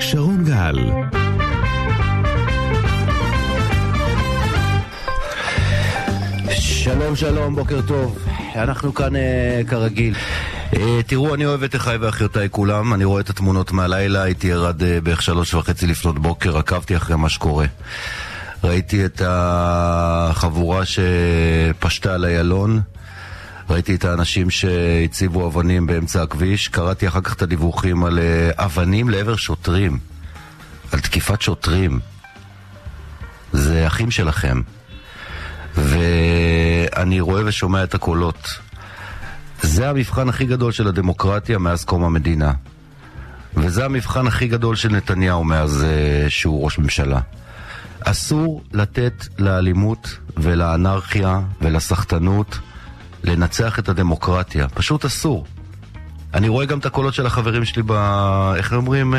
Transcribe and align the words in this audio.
שרון 0.00 0.44
גל 0.44 0.78
שלום 6.50 7.16
שלום, 7.16 7.56
בוקר 7.56 7.80
טוב. 7.82 8.18
אנחנו 8.54 8.94
כאן 8.94 9.16
אה, 9.16 9.60
כרגיל. 9.68 10.14
אה, 10.76 11.00
תראו, 11.06 11.34
אני 11.34 11.46
אוהב 11.46 11.62
את 11.62 11.76
אחיי 11.76 11.96
ואחיותיי 11.96 12.48
כולם, 12.50 12.94
אני 12.94 13.04
רואה 13.04 13.20
את 13.20 13.30
התמונות 13.30 13.72
מהלילה, 13.72 14.22
הייתי 14.22 14.52
ערד 14.52 14.82
אה, 14.82 15.00
בערך 15.00 15.22
שלוש 15.22 15.54
וחצי 15.54 15.86
לפנות 15.86 16.18
בוקר, 16.18 16.58
עקבתי 16.58 16.96
אחרי 16.96 17.16
מה 17.16 17.28
שקורה. 17.28 17.66
ראיתי 18.64 19.04
את 19.04 19.22
החבורה 19.24 20.82
שפשטה 20.84 22.14
על 22.14 22.24
איילון, 22.24 22.80
ראיתי 23.70 23.94
את 23.94 24.04
האנשים 24.04 24.50
שהציבו 24.50 25.46
אבנים 25.46 25.86
באמצע 25.86 26.22
הכביש, 26.22 26.68
קראתי 26.68 27.08
אחר 27.08 27.20
כך 27.20 27.34
את 27.34 27.42
הדיווחים 27.42 28.04
על 28.04 28.18
אה, 28.18 28.50
אבנים 28.64 29.08
לעבר 29.08 29.36
שוטרים, 29.36 29.98
על 30.92 31.00
תקיפת 31.00 31.42
שוטרים. 31.42 32.00
זה 33.52 33.86
אחים 33.86 34.10
שלכם. 34.10 34.60
ואני 35.76 37.20
רואה 37.20 37.42
ושומע 37.46 37.84
את 37.84 37.94
הקולות. 37.94 38.48
זה 39.62 39.90
המבחן 39.90 40.28
הכי 40.28 40.44
גדול 40.44 40.72
של 40.72 40.88
הדמוקרטיה 40.88 41.58
מאז 41.58 41.84
קום 41.84 42.04
המדינה. 42.04 42.52
וזה 43.56 43.84
המבחן 43.84 44.26
הכי 44.26 44.48
גדול 44.48 44.76
של 44.76 44.88
נתניהו 44.88 45.44
מאז 45.44 45.84
uh, 45.84 46.30
שהוא 46.30 46.64
ראש 46.64 46.78
ממשלה. 46.78 47.20
אסור 48.00 48.62
לתת 48.72 49.26
לאלימות 49.38 50.18
ולאנרכיה 50.36 51.40
ולסחטנות 51.60 52.58
לנצח 53.26 53.78
את 53.78 53.88
הדמוקרטיה. 53.88 54.68
פשוט 54.68 55.04
אסור. 55.04 55.46
אני 56.34 56.48
רואה 56.48 56.66
גם 56.66 56.78
את 56.78 56.86
הקולות 56.86 57.14
של 57.14 57.26
החברים 57.26 57.64
שלי 57.64 57.82
ב... 57.86 57.92
איך 58.56 58.72
אומרים? 58.72 59.14
Uh, 59.14 59.16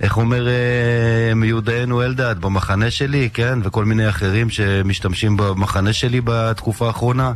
איך 0.00 0.16
אומר 0.16 0.48
אה, 0.48 1.34
מיודענו 1.34 2.02
אלדד, 2.02 2.36
במחנה 2.40 2.90
שלי, 2.90 3.30
כן? 3.34 3.58
וכל 3.62 3.84
מיני 3.84 4.08
אחרים 4.08 4.50
שמשתמשים 4.50 5.36
במחנה 5.36 5.92
שלי 5.92 6.20
בתקופה 6.24 6.86
האחרונה 6.86 7.32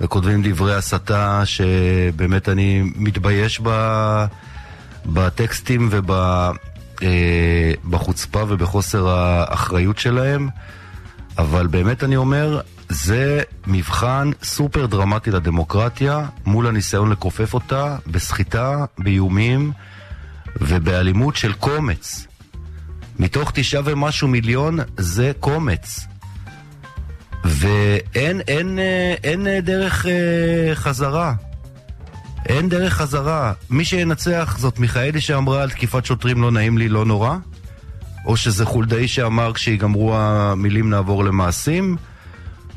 וכותבים 0.00 0.42
דברי 0.42 0.74
הסתה 0.74 1.42
שבאמת 1.44 2.48
אני 2.48 2.82
מתבייש 2.96 3.60
ב, 3.62 3.70
בטקסטים 5.06 5.90
ובחוצפה 7.84 8.38
אה, 8.38 8.44
ובחוסר 8.48 9.08
האחריות 9.08 9.98
שלהם 9.98 10.48
אבל 11.38 11.66
באמת 11.66 12.04
אני 12.04 12.16
אומר, 12.16 12.60
זה 12.88 13.42
מבחן 13.66 14.30
סופר 14.42 14.86
דרמטי 14.86 15.30
לדמוקרטיה 15.30 16.26
מול 16.46 16.66
הניסיון 16.66 17.10
לכופף 17.10 17.54
אותה 17.54 17.96
בסחיטה, 18.06 18.84
באיומים 18.98 19.72
ובאלימות 20.60 21.36
של 21.36 21.52
קומץ. 21.52 22.26
מתוך 23.18 23.50
תשעה 23.54 23.82
ומשהו 23.84 24.28
מיליון 24.28 24.78
זה 24.96 25.32
קומץ. 25.40 26.06
ואין 27.44 28.40
אין, 28.40 28.78
אה, 28.78 29.14
אין, 29.24 29.46
אין 29.46 29.64
דרך 29.64 30.06
אה, 30.06 30.74
חזרה. 30.74 31.34
אין 32.46 32.68
דרך 32.68 32.94
חזרה. 32.94 33.52
מי 33.70 33.84
שינצח 33.84 34.56
זאת 34.58 34.78
מיכאלי 34.78 35.20
שאמרה 35.20 35.62
על 35.62 35.70
תקיפת 35.70 36.04
שוטרים 36.04 36.42
לא 36.42 36.50
נעים 36.50 36.78
לי, 36.78 36.88
לא 36.88 37.04
נורא? 37.04 37.36
או 38.28 38.36
שזה 38.36 38.64
חולדאי 38.64 39.08
שאמר 39.08 39.52
כשיגמרו 39.52 40.16
המילים 40.16 40.90
נעבור 40.90 41.24
למעשים? 41.24 41.96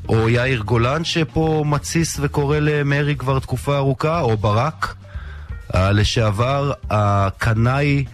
או 0.10 0.30
יאיר 0.30 0.62
גולן 0.62 1.04
שפה 1.04 1.64
מתסיס 1.68 2.18
וקורא 2.22 2.60
למרי 2.60 3.16
כבר 3.16 3.40
תקופה 3.40 3.78
ארוכה? 3.78 4.20
או 4.20 4.38
ברק? 4.38 4.96
לשעבר, 5.76 6.72
הקנאי, 6.90 8.06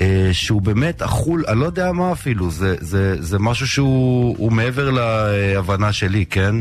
אה, 0.00 0.28
שהוא 0.32 0.62
באמת 0.62 1.02
אכול, 1.02 1.44
אני 1.48 1.60
לא 1.60 1.64
יודע 1.64 1.92
מה 1.92 2.12
אפילו, 2.12 2.50
זה, 2.50 2.76
זה, 2.80 3.16
זה 3.22 3.38
משהו 3.38 3.66
שהוא 3.66 4.52
מעבר 4.52 4.90
להבנה 4.90 5.92
שלי, 5.92 6.26
כן? 6.26 6.54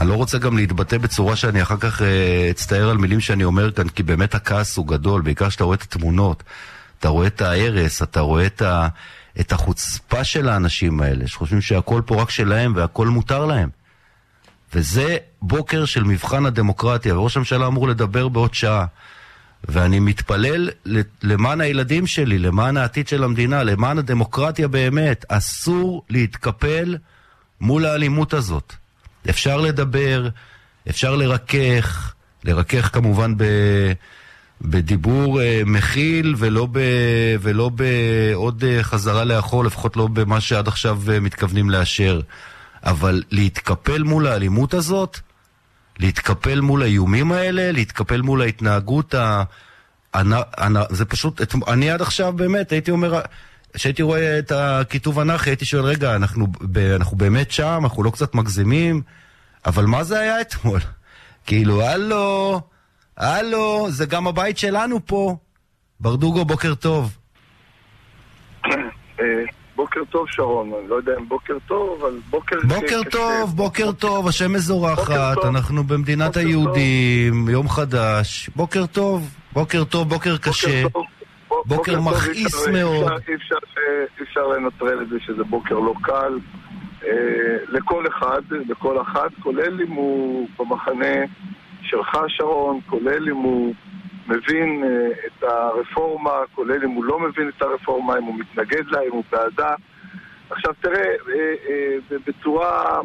אני 0.00 0.08
לא 0.08 0.14
רוצה 0.14 0.38
גם 0.38 0.56
להתבטא 0.56 0.98
בצורה 0.98 1.36
שאני 1.36 1.62
אחר 1.62 1.76
כך 1.76 2.02
אה, 2.02 2.48
אצטער 2.50 2.90
על 2.90 2.96
מילים 2.96 3.20
שאני 3.20 3.44
אומר 3.44 3.70
כאן, 3.70 3.88
כי 3.88 4.02
באמת 4.02 4.34
הכעס 4.34 4.76
הוא 4.76 4.86
גדול, 4.86 5.22
בעיקר 5.22 5.48
כשאתה 5.48 5.64
רואה 5.64 5.76
את 5.76 5.82
התמונות, 5.82 6.42
אתה 7.02 7.08
רואה 7.08 7.26
את 7.26 7.40
ההרס, 7.40 8.02
אתה 8.02 8.20
רואה 8.20 8.46
את, 8.46 8.62
ה, 8.62 8.88
את 9.40 9.52
החוצפה 9.52 10.24
של 10.24 10.48
האנשים 10.48 11.00
האלה, 11.00 11.28
שחושבים 11.28 11.60
שהכל 11.60 12.02
פה 12.06 12.22
רק 12.22 12.30
שלהם 12.30 12.72
והכל 12.76 13.06
מותר 13.06 13.46
להם. 13.46 13.68
וזה 14.74 15.16
בוקר 15.42 15.84
של 15.84 16.04
מבחן 16.04 16.46
הדמוקרטיה, 16.46 17.18
וראש 17.18 17.36
הממשלה 17.36 17.66
אמור 17.66 17.88
לדבר 17.88 18.28
בעוד 18.28 18.54
שעה. 18.54 18.86
ואני 19.68 20.00
מתפלל 20.00 20.70
למען 21.22 21.60
הילדים 21.60 22.06
שלי, 22.06 22.38
למען 22.38 22.76
העתיד 22.76 23.08
של 23.08 23.24
המדינה, 23.24 23.62
למען 23.62 23.98
הדמוקרטיה 23.98 24.68
באמת. 24.68 25.24
אסור 25.28 26.04
להתקפל 26.10 26.96
מול 27.60 27.86
האלימות 27.86 28.34
הזאת. 28.34 28.72
אפשר 29.30 29.56
לדבר, 29.56 30.28
אפשר 30.90 31.16
לרכך, 31.16 32.14
לרכך 32.44 32.90
כמובן 32.92 33.34
ב... 33.36 33.44
בדיבור 34.62 35.40
uh, 35.40 35.42
מכיל 35.66 36.34
ולא, 36.38 36.68
ב, 36.72 36.80
ולא 37.40 37.68
בעוד 37.68 38.64
uh, 38.64 38.82
חזרה 38.82 39.24
לאחור, 39.24 39.64
לפחות 39.64 39.96
לא 39.96 40.06
במה 40.06 40.40
שעד 40.40 40.68
עכשיו 40.68 41.00
uh, 41.06 41.20
מתכוונים 41.20 41.70
לאשר. 41.70 42.20
אבל 42.84 43.22
להתקפל 43.30 44.02
מול 44.02 44.26
האלימות 44.26 44.74
הזאת, 44.74 45.18
להתקפל 45.98 46.60
מול 46.60 46.82
האיומים 46.82 47.32
האלה, 47.32 47.72
להתקפל 47.72 48.20
מול 48.20 48.42
ההתנהגות 48.42 49.14
ה... 49.14 49.42
אני, 50.14 50.36
אני, 50.58 50.78
זה 50.90 51.04
פשוט, 51.04 51.54
אני 51.68 51.90
עד 51.90 52.02
עכשיו 52.02 52.32
באמת 52.32 52.72
הייתי 52.72 52.90
אומר, 52.90 53.20
כשהייתי 53.74 54.02
רואה 54.02 54.38
את 54.38 54.52
הכיתוב 54.52 55.18
אנכי 55.18 55.50
הייתי 55.50 55.64
שואל, 55.64 55.84
רגע, 55.84 56.16
אנחנו, 56.16 56.46
ב, 56.60 56.78
אנחנו 56.78 57.16
באמת 57.16 57.50
שם, 57.50 57.80
אנחנו 57.82 58.02
לא 58.02 58.10
קצת 58.10 58.34
מגזימים, 58.34 59.02
אבל 59.66 59.84
מה 59.84 60.04
זה 60.04 60.20
היה 60.20 60.40
אתמול? 60.40 60.80
כאילו, 61.46 61.82
הלו, 61.82 62.60
הלו, 63.16 63.86
זה 63.90 64.06
גם 64.06 64.26
הבית 64.26 64.58
שלנו 64.58 65.06
פה. 65.06 65.36
ברדוגו, 66.00 66.44
בוקר 66.44 66.74
טוב. 66.74 67.16
אה, 69.20 69.24
בוקר 69.76 70.00
טוב 70.10 70.26
שרון, 70.30 70.72
אני 70.80 70.88
לא 70.88 70.94
יודע 70.94 71.12
אם 71.20 71.28
בוקר 71.28 71.54
טוב, 71.66 72.00
אבל 72.00 72.18
בוקר... 72.30 72.56
בוקר 72.68 73.00
טוב, 73.10 73.56
בוקר 73.56 73.92
טוב, 73.92 74.28
השם 74.28 74.52
מזורחת, 74.52 75.44
אנחנו 75.44 75.84
במדינת 75.84 76.36
היהודים, 76.36 77.48
יום 77.48 77.68
חדש, 77.68 78.50
בוקר 78.56 78.86
טוב, 78.86 79.34
בוקר 79.52 79.84
טוב, 79.84 80.08
בוקר 80.08 80.36
קשה, 80.36 80.82
בוקר 81.66 82.00
מכעיס 82.00 82.68
מאוד. 82.68 83.12
אי 83.28 84.22
אפשר 84.22 84.46
לנטרל 84.46 85.02
את 85.02 85.08
זה 85.08 85.16
שזה 85.26 85.44
בוקר 85.44 85.74
לא 85.74 85.94
קל. 86.02 86.38
אה, 87.04 87.56
לכל 87.68 88.06
אחד, 88.06 88.40
לכל 88.68 89.00
אחת, 89.02 89.30
כולל 89.42 89.80
אם 89.82 89.92
הוא 89.92 90.48
במחנה 90.58 91.24
שלך 91.82 92.18
שרון, 92.28 92.80
כולל 92.86 93.28
אם 93.28 93.36
הוא 93.36 93.74
מבין 94.28 94.84
אה, 94.84 95.08
את 95.26 95.42
הרפורמה, 95.42 96.30
כולל 96.54 96.84
אם 96.84 96.90
הוא 96.90 97.04
לא 97.04 97.18
מבין 97.18 97.48
את 97.48 97.62
הרפורמה, 97.62 98.18
אם 98.18 98.24
הוא 98.24 98.38
מתנגד 98.38 98.86
לה, 98.86 99.00
אם 99.00 99.12
הוא 99.12 99.24
בעדה. 99.32 99.74
עכשיו 100.50 100.72
תראה, 100.80 101.04
אה, 101.04 101.54
אה, 101.68 102.16
בצורה 102.26 103.00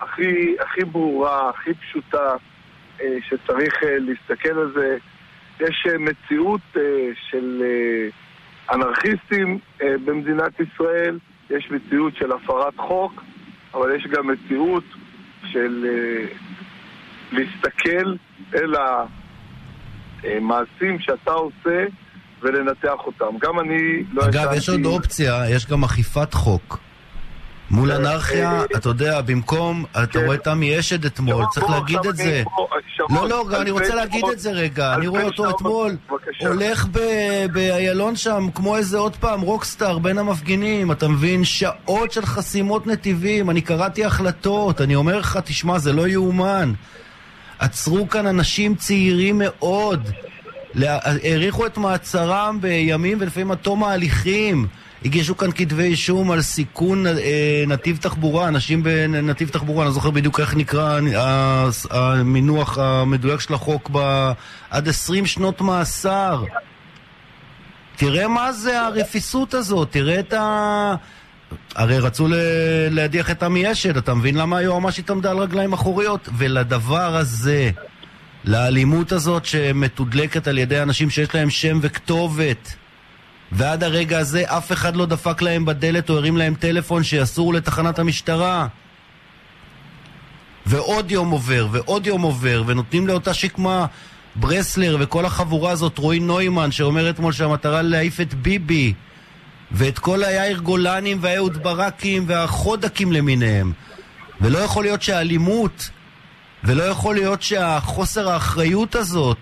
הכי, 0.00 0.56
הכי 0.60 0.84
ברורה, 0.84 1.50
הכי 1.50 1.74
פשוטה, 1.74 2.36
שצריך 3.28 3.74
להסתכל 3.82 4.58
על 4.58 4.72
זה, 4.74 4.96
יש 5.60 5.86
מציאות 5.98 6.60
של 7.30 7.62
אנרכיסטים 8.72 9.58
במדינת 9.80 10.60
ישראל, 10.60 11.18
יש 11.50 11.70
מציאות 11.70 12.16
של 12.16 12.32
הפרת 12.32 12.76
חוק, 12.76 13.22
אבל 13.74 13.96
יש 13.96 14.06
גם 14.06 14.26
מציאות 14.26 14.84
של 15.44 15.86
להסתכל 17.32 18.14
אל 18.54 18.74
ה... 18.74 19.04
אה, 20.24 20.40
מעשים 20.40 20.98
שאתה 21.00 21.30
עושה 21.32 21.84
ולנתח 22.42 23.06
אותם. 23.06 23.38
גם 23.40 23.60
אני 23.60 24.04
לא 24.12 24.24
אגב, 24.24 24.52
יש 24.56 24.68
עוד 24.68 24.84
אופציה, 24.84 25.42
יש 25.50 25.66
גם 25.66 25.84
אכיפת 25.84 26.34
חוק. 26.34 26.78
מול 27.70 27.90
אה, 27.90 27.96
אנרכיה, 27.96 28.52
אה, 28.52 28.64
אתה 28.76 28.88
יודע, 28.88 29.20
במקום, 29.20 29.84
אתה 29.90 30.06
כן. 30.06 30.24
רואה 30.24 30.36
תמי 30.36 30.78
אשד 30.78 31.04
אתמול, 31.04 31.44
צריך 31.54 31.70
להגיד 31.70 31.98
את 32.08 32.16
זה. 32.16 32.42
לא, 33.10 33.28
לא, 33.28 33.60
אני 33.60 33.70
רוצה 33.70 33.94
להגיד 33.94 34.24
את 34.32 34.38
זה 34.38 34.50
רגע. 34.50 34.94
אני 34.94 35.06
רואה 35.06 35.22
אותו 35.22 35.50
אתמול, 35.50 35.96
הולך 36.40 36.86
באיילון 37.52 38.16
שם, 38.16 38.46
כמו 38.54 38.76
איזה 38.76 38.98
עוד 38.98 39.16
פעם 39.16 39.40
רוקסטאר 39.40 39.98
בין 39.98 40.18
המפגינים, 40.18 40.92
אתה 40.92 41.08
מבין? 41.08 41.44
שעות 41.44 42.12
של 42.12 42.26
חסימות 42.26 42.86
נתיבים, 42.86 43.50
אני 43.50 43.60
קראתי 43.60 44.04
החלטות, 44.04 44.80
אני 44.80 44.94
אומר 44.94 45.18
לך, 45.18 45.38
תשמע, 45.44 45.78
זה 45.78 45.92
לא 45.92 46.08
יאומן. 46.08 46.72
עצרו 47.62 48.08
כאן 48.08 48.26
אנשים 48.26 48.74
צעירים 48.74 49.42
מאוד, 49.44 50.10
האריכו 50.82 51.66
את 51.66 51.78
מעצרם 51.78 52.58
בימים 52.60 53.18
ולפעמים 53.20 53.50
עד 53.50 53.58
תום 53.58 53.84
ההליכים. 53.84 54.66
הגישו 55.04 55.36
כאן 55.36 55.48
כתבי 55.54 55.82
אישום 55.82 56.30
על 56.30 56.42
סיכון 56.42 57.06
אה, 57.06 57.64
נתיב 57.66 57.96
תחבורה, 57.96 58.48
אנשים 58.48 58.82
בנתיב 58.82 59.48
תחבורה, 59.48 59.82
אני 59.82 59.86
לא 59.86 59.94
זוכר 59.94 60.10
בדיוק 60.10 60.40
איך 60.40 60.54
נקרא 60.54 61.00
המינוח 61.90 62.78
המדויק 62.78 63.40
של 63.40 63.54
החוק, 63.54 63.90
ב... 63.92 64.32
עד 64.70 64.88
20 64.88 65.26
שנות 65.26 65.60
מאסר. 65.60 66.44
תראה 67.96 68.28
מה 68.28 68.52
זה 68.52 68.80
הרפיסות 68.80 69.54
הזאת, 69.54 69.88
תראה 69.90 70.20
את 70.20 70.32
ה... 70.32 70.94
הרי 71.74 71.98
רצו 71.98 72.28
להדיח 72.90 73.30
את 73.30 73.42
עמי 73.42 73.72
אשד, 73.72 73.96
אתה 73.96 74.14
מבין 74.14 74.34
למה 74.34 74.56
היועמ"שית 74.56 75.10
עמדה 75.10 75.30
על 75.30 75.38
רגליים 75.38 75.72
אחוריות? 75.72 76.28
ולדבר 76.38 77.16
הזה, 77.16 77.70
לאלימות 78.44 79.12
הזאת 79.12 79.44
שמתודלקת 79.44 80.48
על 80.48 80.58
ידי 80.58 80.82
אנשים 80.82 81.10
שיש 81.10 81.34
להם 81.34 81.50
שם 81.50 81.78
וכתובת, 81.82 82.74
ועד 83.52 83.84
הרגע 83.84 84.18
הזה 84.18 84.42
אף 84.46 84.72
אחד 84.72 84.96
לא 84.96 85.06
דפק 85.06 85.42
להם 85.42 85.64
בדלת 85.64 86.10
או 86.10 86.16
הרים 86.16 86.36
להם 86.36 86.54
טלפון 86.54 87.02
שיסור 87.02 87.54
לתחנת 87.54 87.98
המשטרה. 87.98 88.66
ועוד 90.66 91.10
יום 91.10 91.30
עובר, 91.30 91.68
ועוד 91.70 92.06
יום 92.06 92.22
עובר, 92.22 92.62
ונותנים 92.66 93.06
לאותה 93.06 93.34
שקמה 93.34 93.86
ברסלר 94.36 94.96
וכל 95.00 95.24
החבורה 95.24 95.70
הזאת, 95.70 95.98
רועי 95.98 96.20
נוימן, 96.20 96.70
שאומר 96.70 97.10
אתמול 97.10 97.32
שהמטרה 97.32 97.82
להעיף 97.82 98.20
את 98.20 98.34
ביבי, 98.34 98.92
ואת 99.72 99.98
כל 99.98 100.24
היאיר 100.24 100.58
גולנים 100.58 101.18
והאהוד 101.20 101.62
ברקים 101.62 102.24
והחודקים 102.26 103.12
למיניהם. 103.12 103.72
ולא 104.40 104.58
יכול 104.58 104.84
להיות 104.84 105.02
שהאלימות, 105.02 105.90
ולא 106.64 106.82
יכול 106.82 107.14
להיות 107.14 107.42
שהחוסר 107.42 108.30
האחריות 108.30 108.94
הזאת, 108.94 109.38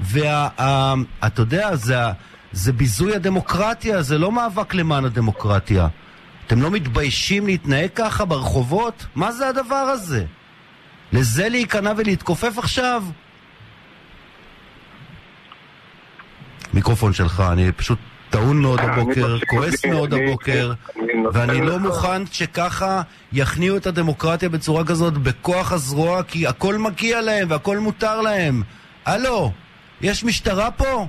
ואתה 0.00 0.94
יודע, 1.42 1.76
זה, 1.76 1.96
זה 2.52 2.72
ביזוי 2.72 3.14
הדמוקרטיה, 3.14 4.02
זה 4.02 4.18
לא 4.18 4.32
מאבק 4.32 4.74
למען 4.74 5.04
הדמוקרטיה. 5.04 5.88
אתם 6.46 6.62
לא 6.62 6.70
מתביישים 6.70 7.46
להתנהג 7.46 7.90
ככה 7.94 8.24
ברחובות? 8.24 9.06
מה 9.14 9.32
זה 9.32 9.48
הדבר 9.48 9.74
הזה? 9.74 10.24
לזה 11.12 11.48
להיכנע 11.48 11.92
ולהתכופף 11.96 12.58
עכשיו? 12.58 13.04
מיקרופון 16.74 17.12
שלך, 17.12 17.42
אני 17.52 17.72
פשוט 17.72 17.98
טעון 18.32 18.62
מאוד 18.62 18.80
הבוקר, 18.80 19.38
כועס 19.46 19.86
מאוד 19.86 20.14
הבוקר, 20.14 20.72
ואני 21.32 21.66
לא 21.66 21.78
מוכן 21.78 22.26
שככה 22.26 23.02
יכניעו 23.32 23.76
את 23.76 23.86
הדמוקרטיה 23.86 24.48
בצורה 24.48 24.84
כזאת 24.84 25.18
בכוח 25.18 25.72
הזרוע, 25.72 26.22
כי 26.22 26.46
הכל 26.46 26.74
מגיע 26.78 27.20
להם 27.20 27.50
והכל 27.50 27.78
מותר 27.78 28.20
להם. 28.20 28.62
הלו, 29.06 29.50
יש 30.00 30.24
משטרה 30.24 30.70
פה? 30.70 31.06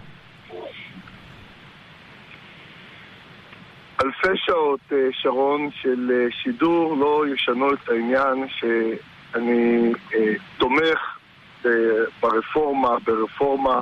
אלפי 4.04 4.38
שעות, 4.46 4.80
אה, 4.92 4.98
שרון, 5.12 5.70
של 5.82 6.12
אה, 6.14 6.32
שידור 6.44 6.98
לא 6.98 7.24
ישנו 7.34 7.74
את 7.74 7.90
העניין 7.90 8.48
שאני 8.60 9.92
אה, 10.14 10.34
תומך 10.58 11.00
ברפורמה, 12.22 12.90
ברפורמה 13.06 13.82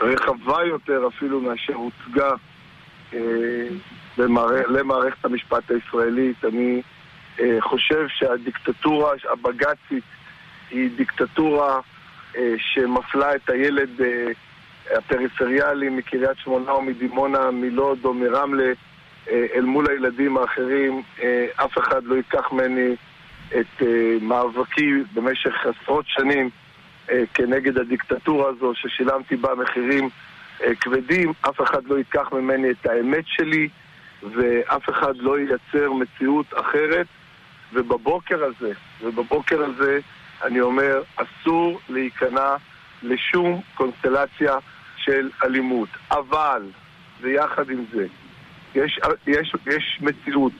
רחבה 0.00 0.64
יותר 0.64 1.08
אפילו 1.08 1.40
מאשר 1.40 1.74
הוצגה 1.74 2.30
למערכת 4.68 5.24
המשפט 5.24 5.70
הישראלית. 5.70 6.44
אני 6.44 6.82
חושב 7.60 8.06
שהדיקטטורה 8.08 9.12
הבג"צית 9.32 10.04
היא 10.70 10.90
דיקטטורה 10.96 11.80
שמפלה 12.58 13.34
את 13.34 13.50
הילד 13.50 13.90
הפריפריאלי 14.90 15.88
מקריית 15.88 16.38
שמונה 16.38 16.70
או 16.70 16.82
מדימונה, 16.82 17.50
מלוד 17.50 17.98
או 18.04 18.14
מרמלה 18.14 18.72
אה, 19.30 19.46
אל 19.54 19.64
מול 19.64 19.86
הילדים 19.90 20.36
האחרים, 20.36 21.02
אה, 21.22 21.46
אף 21.56 21.78
אחד 21.78 22.04
לא 22.04 22.14
ייקח 22.14 22.52
ממני 22.52 22.94
את 23.48 23.82
אה, 23.82 24.16
מאבקי 24.20 24.90
במשך 25.14 25.66
עשרות 25.66 26.04
שנים 26.08 26.50
כנגד 27.34 27.78
הדיקטטורה 27.78 28.48
הזו, 28.48 28.72
ששילמתי 28.74 29.36
בה 29.36 29.54
מחירים 29.54 30.08
כבדים, 30.80 31.32
אף 31.40 31.62
אחד 31.62 31.84
לא 31.84 31.98
ייקח 31.98 32.32
ממני 32.32 32.70
את 32.70 32.86
האמת 32.86 33.24
שלי, 33.26 33.68
ואף 34.22 34.90
אחד 34.90 35.16
לא 35.16 35.38
ייצר 35.38 35.92
מציאות 35.92 36.46
אחרת. 36.54 37.06
ובבוקר 37.72 38.44
הזה, 38.44 38.72
ובבוקר 39.02 39.64
הזה 39.64 39.98
אני 40.44 40.60
אומר, 40.60 41.02
אסור 41.16 41.80
להיכנע 41.88 42.56
לשום 43.02 43.60
קונסטלציה 43.74 44.56
של 44.96 45.30
אלימות. 45.44 45.88
אבל, 46.10 46.62
ויחד 47.20 47.70
עם 47.70 47.84
זה, 47.92 48.06
יש, 48.74 49.00
יש, 49.26 49.52
יש 49.66 49.98
מציאות. 50.00 50.52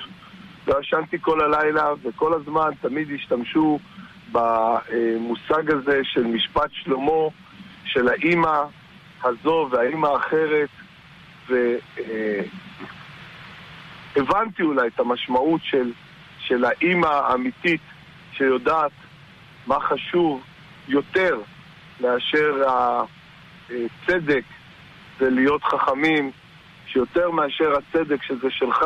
לא 0.67 0.81
ישנתי 0.81 1.17
כל 1.21 1.41
הלילה, 1.41 1.89
וכל 2.03 2.35
הזמן 2.35 2.71
תמיד 2.81 3.09
השתמשו 3.15 3.79
במושג 4.33 5.71
הזה 5.71 6.01
של 6.05 6.25
משפט 6.25 6.71
שלמה, 6.73 7.29
של 7.85 8.09
האימא 8.09 8.63
הזו 9.25 9.69
והאימא 9.71 10.07
האחרת, 10.07 10.69
והבנתי 14.17 14.63
אולי 14.63 14.89
את 14.89 15.01
המשמעות 15.01 15.61
של, 15.65 15.93
של 16.39 16.65
האימא 16.65 17.07
האמיתית 17.07 17.81
שיודעת 18.33 18.93
מה 19.67 19.81
חשוב 19.81 20.43
יותר 20.89 21.41
מאשר 22.01 22.55
הצדק 23.71 24.45
ולהיות 25.19 25.65
חכמים 25.65 26.31
שיותר 26.87 27.31
מאשר 27.31 27.73
הצדק 27.77 28.23
שזה 28.23 28.51
שלך, 28.51 28.85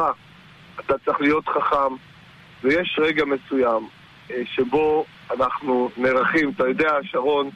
אתה 0.81 0.99
צריך 0.99 1.21
להיות 1.21 1.49
חכם, 1.49 1.95
ויש 2.63 2.99
רגע 3.03 3.25
מסוים 3.25 3.89
אה, 4.31 4.43
שבו 4.45 5.05
אנחנו 5.31 5.91
נערכים. 5.97 6.51
אתה 6.51 6.69
יודע, 6.69 6.93
שרון, 7.03 7.51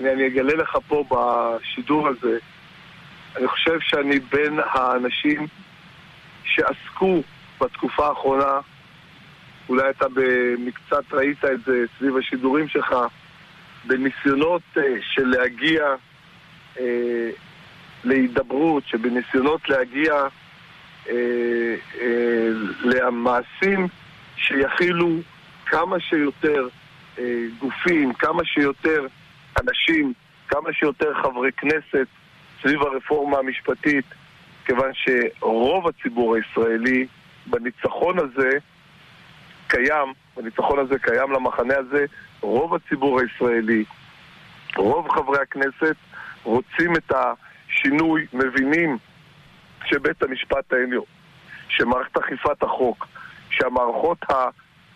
אני, 0.00 0.12
אני 0.12 0.26
אגלה 0.26 0.54
לך 0.54 0.78
פה 0.88 1.04
בשידור 1.10 2.08
הזה, 2.08 2.38
אני 3.36 3.48
חושב 3.48 3.80
שאני 3.80 4.18
בין 4.18 4.60
האנשים 4.64 5.46
שעסקו 6.44 7.22
בתקופה 7.60 8.06
האחרונה, 8.06 8.60
אולי 9.68 9.90
אתה 9.90 10.06
במקצת 10.14 11.12
ראית 11.12 11.44
את 11.44 11.64
זה 11.66 11.84
סביב 11.98 12.16
השידורים 12.16 12.68
שלך, 12.68 12.94
בניסיונות 13.84 14.62
uh, 14.76 14.80
של 15.00 15.26
להגיע 15.26 15.94
uh, 16.76 16.80
להידברות, 18.04 18.82
שבניסיונות 18.86 19.68
להגיע 19.68 20.12
אה, 21.08 21.74
אה, 22.00 22.48
למעשים 22.82 23.88
שיכילו 24.36 25.18
כמה 25.66 26.00
שיותר 26.00 26.68
אה, 27.18 27.24
גופים, 27.58 28.12
כמה 28.12 28.44
שיותר 28.44 29.06
אנשים, 29.68 30.12
כמה 30.48 30.72
שיותר 30.72 31.14
חברי 31.22 31.52
כנסת 31.52 32.06
סביב 32.62 32.82
הרפורמה 32.82 33.38
המשפטית, 33.38 34.04
כיוון 34.64 34.90
שרוב 34.94 35.88
הציבור 35.88 36.36
הישראלי 36.36 37.06
בניצחון 37.46 38.18
הזה 38.18 38.50
קיים, 39.66 40.12
בניצחון 40.36 40.78
הזה 40.78 40.98
קיים 40.98 41.32
למחנה 41.32 41.74
הזה, 41.76 42.04
רוב 42.40 42.74
הציבור 42.74 43.20
הישראלי, 43.20 43.84
רוב 44.76 45.08
חברי 45.10 45.38
הכנסת 45.38 45.96
רוצים 46.44 46.96
את 46.96 47.12
ה... 47.12 47.32
שינוי, 47.68 48.26
מבינים 48.32 48.98
שבית 49.84 50.22
המשפט 50.22 50.72
העליון, 50.72 51.04
שמערכת 51.68 52.16
אכיפת 52.16 52.62
החוק, 52.62 53.06
שהמערכות 53.50 54.18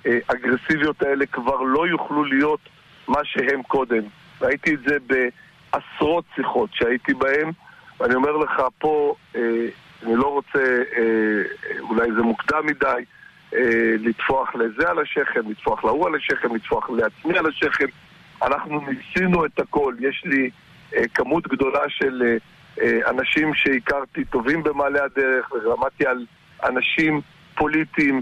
האגרסיביות 0.05 1.03
האלה 1.03 1.27
כבר 1.27 1.63
לא 1.63 1.89
יוכלו 1.89 2.25
להיות 2.25 2.61
מה 3.09 3.21
שהם 3.25 3.63
קודם. 3.63 4.03
ראיתי 4.41 4.75
את 4.75 4.81
זה 4.87 4.97
בעשרות 5.07 6.25
שיחות 6.35 6.71
שהייתי 6.73 7.15
בהן, 7.15 7.51
ואני 8.01 8.15
אומר 8.15 8.37
לך 8.37 8.63
פה, 8.79 9.15
אה, 9.37 9.41
אני 10.03 10.17
לא 10.17 10.27
רוצה, 10.27 10.83
אה, 10.97 11.43
אולי 11.81 12.13
זה 12.13 12.23
מוקדם 12.23 12.67
מדי, 12.67 13.05
אה, 13.55 13.95
לטפוח 13.99 14.55
לזה 14.55 14.91
על 14.91 14.99
השכם, 14.99 15.51
לטפוח 15.51 15.85
להוא 15.85 16.07
על 16.07 16.15
השכם, 16.15 16.55
לטפוח 16.55 16.91
לעצמי 16.91 17.39
על 17.39 17.47
השכם. 17.47 17.87
אנחנו 18.43 18.81
ניסינו 18.81 19.47
את 19.47 19.59
הכל, 19.59 19.95
יש 20.01 20.23
לי 20.25 20.51
כמות 21.15 21.49
גדולה 21.49 21.81
של 21.89 22.37
אה, 22.81 23.11
אנשים 23.11 23.55
שהכרתי 23.55 24.25
טובים 24.25 24.63
במעלה 24.63 25.05
הדרך, 25.05 25.53
ולמדתי 25.53 26.07
על 26.07 26.27
אנשים 26.65 27.21
פוליטיים, 27.55 28.21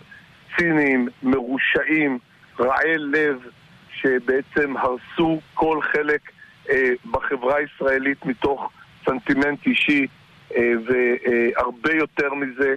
ציניים, 0.57 1.09
מרושעים, 1.23 2.19
רעי 2.61 2.99
לב, 2.99 3.37
שבעצם 4.03 4.77
הרסו 4.77 5.41
כל 5.55 5.79
חלק 5.93 6.21
אה, 6.71 6.91
בחברה 7.11 7.57
הישראלית 7.57 8.27
מתוך 8.27 8.71
סנטימנט 9.05 9.67
אישי, 9.67 10.07
אה, 10.57 10.73
והרבה 10.87 11.95
יותר 11.95 12.35
מזה, 12.35 12.75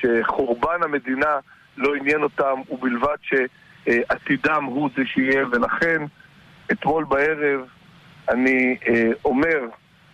שחורבן 0.00 0.82
המדינה 0.82 1.38
לא 1.76 1.94
עניין 1.94 2.22
אותם, 2.22 2.60
ובלבד 2.70 3.16
שעתידם 3.22 4.64
הוא 4.64 4.90
זה 4.96 5.02
שיהיה, 5.06 5.44
ולכן 5.52 6.02
אתמול 6.72 7.04
בערב 7.04 7.60
אני 8.28 8.76
אומר 9.24 9.60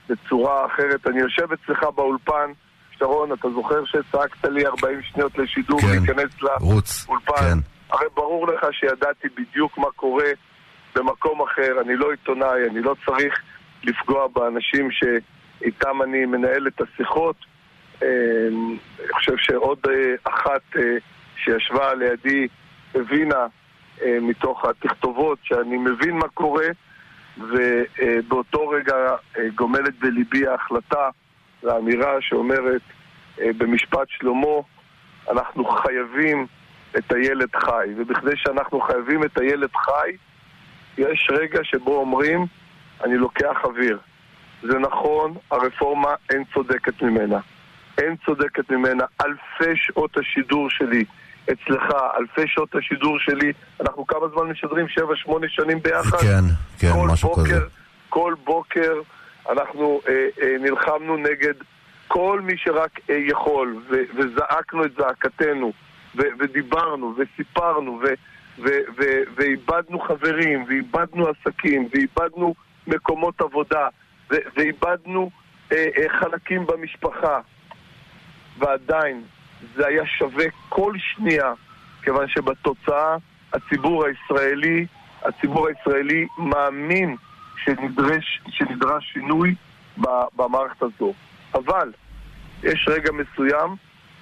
בצורה 0.08 0.66
אחרת. 0.66 1.06
אני 1.06 1.20
יושב 1.20 1.52
אצלך 1.52 1.82
באולפן, 1.94 2.52
שרון, 2.98 3.32
אתה 3.32 3.48
זוכר 3.50 3.84
שצעקת 3.84 4.44
לי 4.44 4.66
40 4.66 5.02
שניות 5.02 5.38
לשידור 5.38 5.80
כן, 5.80 5.86
להיכנס 5.88 6.42
לאולפן? 6.42 7.34
כן. 7.36 7.58
הרי 7.90 8.06
ברור 8.14 8.46
לך 8.48 8.66
שידעתי 8.72 9.28
בדיוק 9.36 9.78
מה 9.78 9.86
קורה 9.96 10.30
במקום 10.94 11.42
אחר, 11.42 11.80
אני 11.80 11.97
לא 11.97 12.11
עיתונאי, 12.11 12.66
אני 12.70 12.80
לא 12.80 12.94
צריך 13.06 13.42
לפגוע 13.85 14.26
באנשים 14.26 14.88
שאיתם 14.90 16.02
אני 16.02 16.26
מנהל 16.26 16.66
את 16.66 16.80
השיחות. 16.80 17.37
אה, 18.02 18.09
אני 19.00 19.12
חושב 19.12 19.37
שעוד 19.37 19.78
אה, 19.88 20.14
אחת 20.25 20.62
אה, 20.76 20.97
שישבה 21.37 21.94
לידי 21.94 22.49
הבינה 22.94 23.47
אה, 24.02 24.18
מתוך 24.20 24.64
התכתובות 24.64 25.38
שאני 25.42 25.76
מבין 25.76 26.16
מה 26.16 26.28
קורה 26.28 26.66
ובאותו 27.38 28.68
רגע 28.68 29.14
גומלת 29.54 29.99
בליבי 29.99 30.47
ההחלטה 30.47 31.09
והאמירה 31.62 32.20
שאומרת 32.20 32.80
במשפט 33.38 34.09
שלמה 34.09 34.61
אנחנו 35.30 35.64
חייבים 35.64 36.47
את 36.99 37.12
הילד 37.12 37.56
חי 37.56 37.88
ובכדי 37.97 38.37
שאנחנו 38.37 38.80
חייבים 38.80 39.25
את 39.25 39.38
הילד 39.38 39.70
חי 39.76 40.16
יש 40.99 41.30
רגע 41.32 41.59
שבו 41.62 41.97
אומרים 41.97 42.47
אני 43.04 43.16
לוקח 43.16 43.56
אוויר 43.64 43.99
זה 44.62 44.78
נכון, 44.78 45.35
הרפורמה 45.50 46.14
אין 46.30 46.44
צודקת 46.54 47.02
ממנה 47.02 47.38
אין 47.99 48.16
צודקת 48.26 48.70
ממנה 48.70 49.04
אלפי 49.25 49.76
שעות 49.76 50.16
השידור 50.16 50.70
שלי 50.70 51.04
אצלך, 51.44 51.85
אלפי 52.18 52.42
שעות 52.47 52.75
השידור 52.75 53.18
שלי 53.18 53.52
אנחנו 53.80 54.06
כמה 54.06 54.28
זמן 54.35 54.42
משדרים? 54.50 54.88
שבע, 54.88 55.16
שמונה 55.16 55.47
שנים 55.49 55.82
ביחד? 55.82 56.18
כן, 56.18 56.44
כן, 56.78 56.88
משהו 57.12 57.28
בוקר, 57.28 57.42
כזה. 57.42 57.61
כל 58.09 58.35
בוקר 58.44 58.92
אנחנו 59.50 60.00
אה, 60.09 60.26
אה, 60.42 60.56
נלחמנו 60.61 61.16
נגד 61.16 61.54
כל 62.09 62.40
מי 62.40 62.52
שרק 62.56 63.00
אה, 63.11 63.16
יכול, 63.28 63.82
ו- 63.90 64.16
וזעקנו 64.16 64.85
את 64.85 64.90
זעקתנו, 64.99 65.73
ו- 66.16 66.32
ודיברנו, 66.38 67.14
וסיפרנו, 67.18 68.00
ו- 68.02 68.14
ו- 68.62 68.92
ו- 68.98 69.22
ואיבדנו 69.36 70.00
חברים, 70.00 70.64
ואיבדנו 70.68 71.26
עסקים, 71.28 71.88
ואיבדנו 71.92 72.54
מקומות 72.86 73.40
עבודה, 73.40 73.88
ו- 74.30 74.36
ואיבדנו 74.56 75.30
אה, 75.72 75.88
אה, 75.96 76.18
חלקים 76.18 76.66
במשפחה. 76.66 77.40
ועדיין 78.58 79.22
זה 79.74 79.86
היה 79.86 80.06
שווה 80.06 80.44
כל 80.68 80.92
שנייה, 80.98 81.52
כיוון 82.02 82.28
שבתוצאה 82.28 83.16
הציבור 83.52 84.04
הישראלי, 84.06 84.86
הציבור 85.22 85.68
הישראלי 85.68 86.26
מאמין 86.38 87.16
שנדרש, 87.64 88.40
שנדרש 88.48 89.12
שינוי 89.12 89.54
במערכת 90.36 90.82
הזו. 90.82 91.12
אבל 91.54 91.92
יש 92.62 92.88
רגע 92.88 93.10
מסוים 93.12 93.76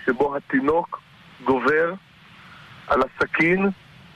שבו 0.07 0.37
התינוק 0.37 1.01
גובר 1.45 1.95
על 2.89 3.01
הסכין 3.03 3.71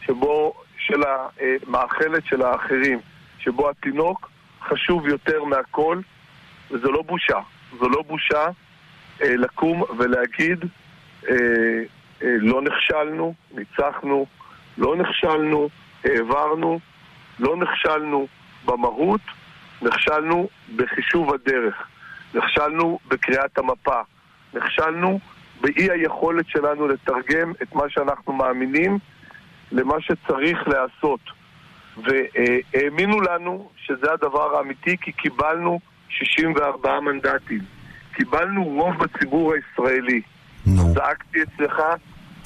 שבו, 0.06 0.54
של 0.78 1.02
המאכלת 1.06 2.26
של 2.26 2.42
האחרים, 2.42 2.98
שבו 3.38 3.70
התינוק 3.70 4.30
חשוב 4.62 5.06
יותר 5.06 5.44
מהכל, 5.44 6.00
וזו 6.70 6.92
לא 6.92 7.02
בושה. 7.02 7.38
זו 7.80 7.88
לא 7.88 8.02
בושה 8.02 8.46
אה, 9.22 9.36
לקום 9.36 9.82
ולהגיד 9.98 10.64
אה, 11.28 11.34
אה, 12.22 12.34
לא 12.38 12.62
נכשלנו, 12.62 13.34
ניצחנו, 13.54 14.26
לא 14.78 14.96
נכשלנו, 14.96 15.68
העברנו, 16.04 16.80
לא 17.38 17.56
נכשלנו 17.56 18.26
במהות, 18.64 19.20
נכשלנו 19.82 20.48
בחישוב 20.76 21.34
הדרך, 21.34 21.86
נכשלנו 22.34 22.98
בקריאת 23.08 23.58
המפה, 23.58 24.00
נכשלנו 24.54 25.20
באי 25.60 25.90
היכולת 25.90 26.48
שלנו 26.48 26.88
לתרגם 26.88 27.52
את 27.62 27.74
מה 27.74 27.84
שאנחנו 27.88 28.32
מאמינים 28.32 28.98
למה 29.72 29.94
שצריך 30.00 30.58
להיעשות. 30.68 31.20
והאמינו 31.96 33.20
לנו 33.20 33.68
שזה 33.76 34.12
הדבר 34.12 34.56
האמיתי 34.56 34.96
כי 35.00 35.12
קיבלנו 35.12 35.80
64 36.08 37.00
מנדטים. 37.00 37.60
קיבלנו 38.14 38.64
רוב 38.64 38.94
בציבור 38.98 39.52
הישראלי. 39.54 40.20
נו. 40.66 40.94
זעקתי 40.94 41.38
אצלך 41.42 41.82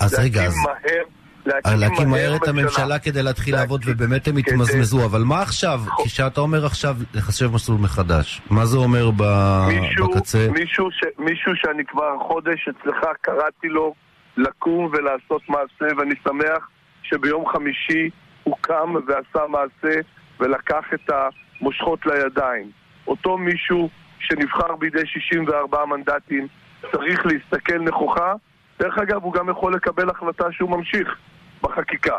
אז 0.00 0.12
להקים 0.12 0.25
רגע, 0.25 0.45
אז... 0.45 0.54
מהר, 0.64 1.76
להקים 1.76 2.09
מהר 2.09 2.37
את 2.37 2.49
הממשלה 2.49 2.99
כדי 2.99 3.23
להתחיל 3.23 3.54
לעבוד 3.54 3.83
ובאמת 3.87 4.28
הם 4.28 4.37
התמזמזו, 4.37 5.04
אבל 5.04 5.23
מה 5.23 5.42
עכשיו? 5.42 5.80
כשאתה 6.04 6.40
אומר 6.40 6.66
עכשיו 6.66 6.97
לחשב 7.14 7.52
מסלול 7.52 7.80
מחדש, 7.80 8.42
מה 8.50 8.66
זה 8.66 8.76
אומר 8.76 9.11
בקצה? 9.11 10.49
מישהו 11.18 11.52
שאני 11.54 11.85
כבר 11.85 12.18
חודש 12.28 12.68
אצלך 12.68 12.97
קראתי 13.21 13.68
לו 13.68 13.95
לקום 14.37 14.85
ולעשות 14.92 15.42
מעשה 15.49 15.97
ואני 15.99 16.14
שמח 16.25 16.68
שביום 17.09 17.45
חמישי 17.49 18.11
הוא 18.45 18.57
קם 18.61 18.95
ועשה 19.07 19.47
מעשה 19.49 20.01
ולקח 20.41 20.85
את 20.95 21.11
המושכות 21.11 22.07
לידיים. 22.07 22.71
אותו 23.07 23.39
מישהו 23.39 23.89
שנבחר 24.19 24.77
בידי 24.77 25.07
64 25.07 25.85
מנדטים 25.85 26.47
צריך 26.93 27.27
להסתכל 27.27 27.79
נכוחה. 27.79 28.33
דרך 28.81 28.99
אגב, 28.99 29.23
הוא 29.23 29.33
גם 29.33 29.49
יכול 29.51 29.75
לקבל 29.75 30.11
החלטה 30.11 30.45
שהוא 30.53 30.71
ממשיך 30.71 31.09
בחקיקה. 31.63 32.17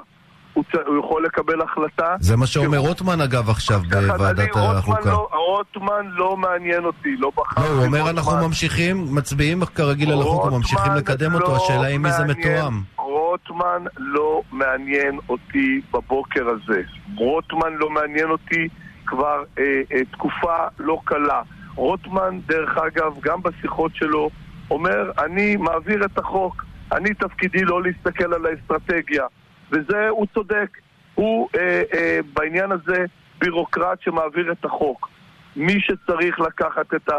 הוא, 0.54 0.64
צ... 0.64 0.76
הוא 0.88 1.00
יכול 1.00 1.26
לקבל 1.26 1.62
החלטה 1.62 2.16
זה 2.20 2.36
מה 2.36 2.48
שאומר 2.48 2.78
רוטמן 2.78 3.22
אגב 3.22 3.50
עכשיו 3.50 3.80
בוועדת 3.90 4.50
החוקה. 4.56 5.10
לא, 5.10 5.30
רוטמן 5.34 6.06
לא 6.12 6.38
מעניין 6.38 6.86
אותי, 6.86 7.16
לא 7.20 7.32
בחר. 7.36 7.62
לא, 7.62 7.68
הוא 7.68 7.86
אומר 7.86 8.00
רוטמן. 8.00 8.18
אנחנו 8.18 8.48
ממשיכים, 8.48 9.06
מצביעים 9.12 9.66
כרגיל 9.66 10.12
על 10.12 10.22
החוק 10.22 10.34
רוטמן 10.34 10.54
וממשיכים 10.54 10.94
לקדם 10.94 11.34
אותו, 11.34 11.48
לא 11.48 11.56
השאלה 11.56 11.88
אם 11.88 12.02
מי 12.02 12.12
זה. 12.12 12.24
מתואם. 12.26 12.82
רוטמן 13.08 13.84
לא 13.98 14.42
מעניין 14.52 15.20
אותי 15.30 15.82
בבוקר 15.94 16.50
הזה. 16.50 16.82
רוטמן 17.16 17.74
לא 17.74 17.90
מעניין 17.90 18.30
אותי 18.30 18.68
כבר 19.06 19.44
אה, 19.60 19.82
אה, 19.92 20.06
תקופה 20.12 20.68
לא 20.80 21.00
קלה. 21.06 21.42
רוטמן, 21.76 22.40
דרך 22.46 22.78
אגב, 22.78 23.20
גם 23.22 23.42
בשיחות 23.42 23.96
שלו, 23.96 24.30
אומר, 24.72 25.12
אני 25.26 25.56
מעביר 25.56 26.06
את 26.06 26.18
החוק. 26.18 26.66
אני 26.92 27.14
תפקידי 27.14 27.64
לא 27.64 27.84
להסתכל 27.84 28.34
על 28.34 28.46
האסטרטגיה. 28.46 29.26
וזה, 29.72 30.10
הוא 30.10 30.28
צודק. 30.34 30.78
הוא 31.16 31.50
אה, 31.56 31.82
אה, 31.94 32.20
בעניין 32.34 32.72
הזה 32.72 33.06
בירוקרט 33.40 34.02
שמעביר 34.02 34.52
את 34.52 34.66
החוק. 34.66 35.10
מי 35.56 35.82
שצריך 35.82 36.40
לקחת 36.40 36.94
את 36.94 37.10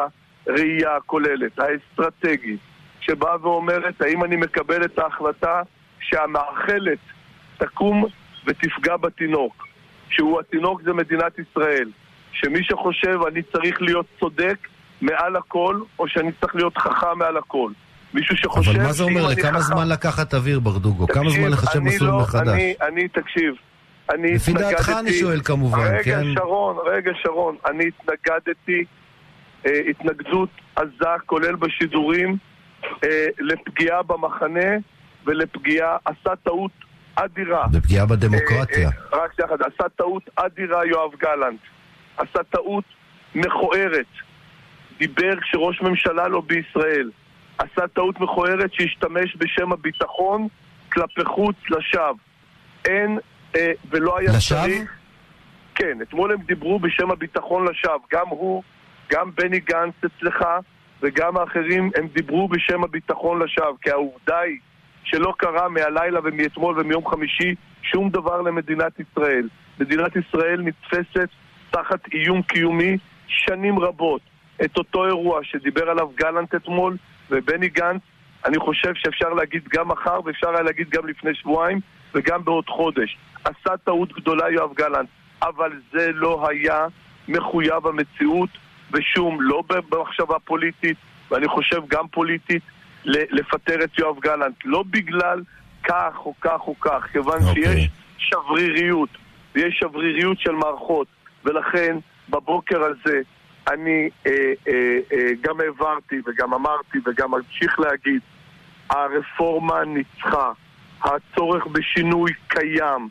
הראייה 0.46 0.96
הכוללת, 0.96 1.58
האסטרטגית, 1.58 2.60
שבאה 3.00 3.36
ואומרת 3.42 4.02
האם 4.02 4.24
אני 4.24 4.36
מקבל 4.36 4.84
את 4.84 4.98
ההחלטה 4.98 5.62
שהמאכלת 6.10 6.98
תקום 7.58 8.04
ותפגע 8.46 8.96
בתינוק, 8.96 9.66
שהוא 10.10 10.40
התינוק 10.40 10.82
זה 10.84 10.92
מדינת 10.92 11.32
ישראל, 11.38 11.90
שמי 12.32 12.64
שחושב 12.64 13.18
אני 13.28 13.42
צריך 13.42 13.82
להיות 13.82 14.06
צודק 14.20 14.56
מעל 15.00 15.36
הכל, 15.36 15.80
או 15.98 16.08
שאני 16.08 16.32
צריך 16.40 16.54
להיות 16.56 16.78
חכם 16.78 17.18
מעל 17.18 17.36
הכל. 17.36 17.70
מישהו 18.14 18.36
שחושב 18.36 18.70
אבל 18.70 18.82
מה 18.82 18.92
זה 18.92 19.02
אומר? 19.02 19.26
לכמה 19.28 19.48
חכם- 19.50 19.60
זמן 19.60 19.88
לקחת 19.88 20.34
אוויר 20.34 20.60
ברדוגו? 20.60 21.06
כמה 21.06 21.24
תקשיב, 21.24 21.40
זמן 21.40 21.50
לחשב 21.50 21.78
מסלול 21.80 22.10
לא- 22.10 22.18
מחדש? 22.20 22.48
אני, 22.48 22.74
אני, 22.82 23.08
תקשיב, 23.08 23.54
אני 24.14 24.34
לפי 24.34 24.50
התנגדתי... 24.50 24.74
דעתך 24.74 24.92
אני 25.00 25.12
שואל 25.12 25.40
כמובן, 25.44 25.78
רגע, 25.78 26.02
כן? 26.02 26.22
שרון, 26.34 26.76
רגע, 26.86 27.10
שרון. 27.22 27.56
אני 27.66 27.84
התנגדתי 27.88 28.84
אה, 29.66 29.70
התנגדות 29.90 30.48
עזה, 30.76 31.08
כולל 31.26 31.56
בשידורים, 31.56 32.36
אה, 33.04 33.26
לפגיעה 33.38 34.02
במחנה 34.02 34.70
ולפגיעה, 35.28 35.96
עשה 36.04 36.36
טעות 36.42 36.70
אדירה. 37.14 37.66
זה 37.72 37.80
פגיעה 37.80 38.06
בדמוקרטיה. 38.06 38.88
אה, 38.88 39.18
אה, 39.18 39.24
רק 39.24 39.38
יחד, 39.38 39.62
עשה 39.62 39.88
טעות 39.96 40.30
אדירה 40.36 40.86
יואב 40.86 41.10
גלנט. 41.18 41.60
עשה 42.16 42.42
טעות 42.50 42.84
מכוערת. 43.34 44.06
דיבר 44.98 45.40
כשראש 45.40 45.82
ממשלה 45.82 46.28
לא 46.28 46.40
בישראל. 46.40 47.10
עשה 47.58 47.88
טעות 47.94 48.20
מכוערת 48.20 48.72
שהשתמש 48.72 49.36
בשם 49.36 49.72
הביטחון 49.72 50.48
כלפי 50.92 51.24
חוץ 51.24 51.56
לשווא. 51.70 52.14
אין, 52.84 53.18
אה, 53.56 53.72
ולא 53.90 54.18
היה 54.18 54.30
לשווא? 54.36 54.60
צריך... 54.60 54.90
כן, 55.74 55.98
אתמול 56.02 56.32
הם 56.32 56.38
דיברו 56.46 56.78
בשם 56.78 57.10
הביטחון 57.10 57.68
לשווא. 57.68 57.98
גם 58.12 58.28
הוא, 58.28 58.62
גם 59.10 59.30
בני 59.34 59.60
גנץ 59.60 59.94
אצלך 60.06 60.44
וגם 61.02 61.36
האחרים, 61.36 61.90
הם 61.96 62.08
דיברו 62.12 62.48
בשם 62.48 62.84
הביטחון 62.84 63.42
לשווא. 63.42 63.76
כי 63.82 63.90
העובדה 63.90 64.38
היא 64.38 64.58
שלא 65.04 65.34
קרה 65.36 65.68
מהלילה 65.68 66.20
ומאתמול 66.24 66.80
ומיום 66.80 67.08
חמישי 67.08 67.54
שום 67.82 68.10
דבר 68.10 68.42
למדינת 68.42 68.92
ישראל. 69.00 69.48
מדינת 69.80 70.16
ישראל 70.16 70.60
נתפסת 70.60 71.28
תחת 71.70 72.00
איום 72.12 72.42
קיומי 72.42 72.96
שנים 73.26 73.78
רבות. 73.78 74.20
את 74.64 74.76
אותו 74.78 75.06
אירוע 75.06 75.40
שדיבר 75.44 75.90
עליו 75.90 76.08
גלנט 76.14 76.54
אתמול 76.54 76.96
ובני 77.30 77.68
גנץ, 77.68 78.02
אני 78.44 78.58
חושב 78.58 78.94
שאפשר 78.94 79.28
להגיד 79.28 79.62
גם 79.68 79.88
מחר 79.88 80.20
ואפשר 80.24 80.50
היה 80.50 80.62
להגיד 80.62 80.90
גם 80.90 81.06
לפני 81.06 81.34
שבועיים 81.34 81.80
וגם 82.14 82.44
בעוד 82.44 82.68
חודש. 82.68 83.18
עשה 83.44 83.76
טעות 83.84 84.12
גדולה 84.12 84.50
יואב 84.50 84.74
גלנט, 84.74 85.08
אבל 85.42 85.72
זה 85.92 86.12
לא 86.12 86.48
היה 86.48 86.86
מחויב 87.28 87.86
המציאות 87.86 88.50
ושום, 88.92 89.38
לא 89.40 89.62
במחשבה 89.68 90.38
פוליטית, 90.44 90.96
ואני 91.30 91.48
חושב 91.48 91.82
גם 91.88 92.08
פוליטית, 92.08 92.62
לפטר 93.04 93.84
את 93.84 93.98
יואב 93.98 94.18
גלנט. 94.20 94.54
לא 94.64 94.84
בגלל 94.90 95.42
כך 95.82 96.12
או 96.18 96.34
כך 96.40 96.60
או 96.60 96.80
כך, 96.80 97.06
כיוון 97.12 97.38
okay. 97.38 97.48
אוקיי. 97.48 97.62
שיש 97.64 97.90
שבריריות, 98.18 99.08
ויש 99.54 99.78
שבריריות 99.78 100.40
של 100.40 100.52
מערכות, 100.52 101.06
ולכן 101.44 101.96
בבוקר 102.28 102.82
הזה 102.82 103.20
אני 103.72 104.08
אה, 104.26 104.32
אה, 104.68 104.98
אה, 105.12 105.30
גם 105.40 105.60
העברתי 105.60 106.16
וגם 106.26 106.54
אמרתי 106.54 106.98
וגם 107.06 107.34
אמשיך 107.34 107.80
להגיד, 107.80 108.20
הרפורמה 108.90 109.84
ניצחה, 109.84 110.52
הצורך 111.02 111.66
בשינוי 111.66 112.32
קיים, 112.48 113.08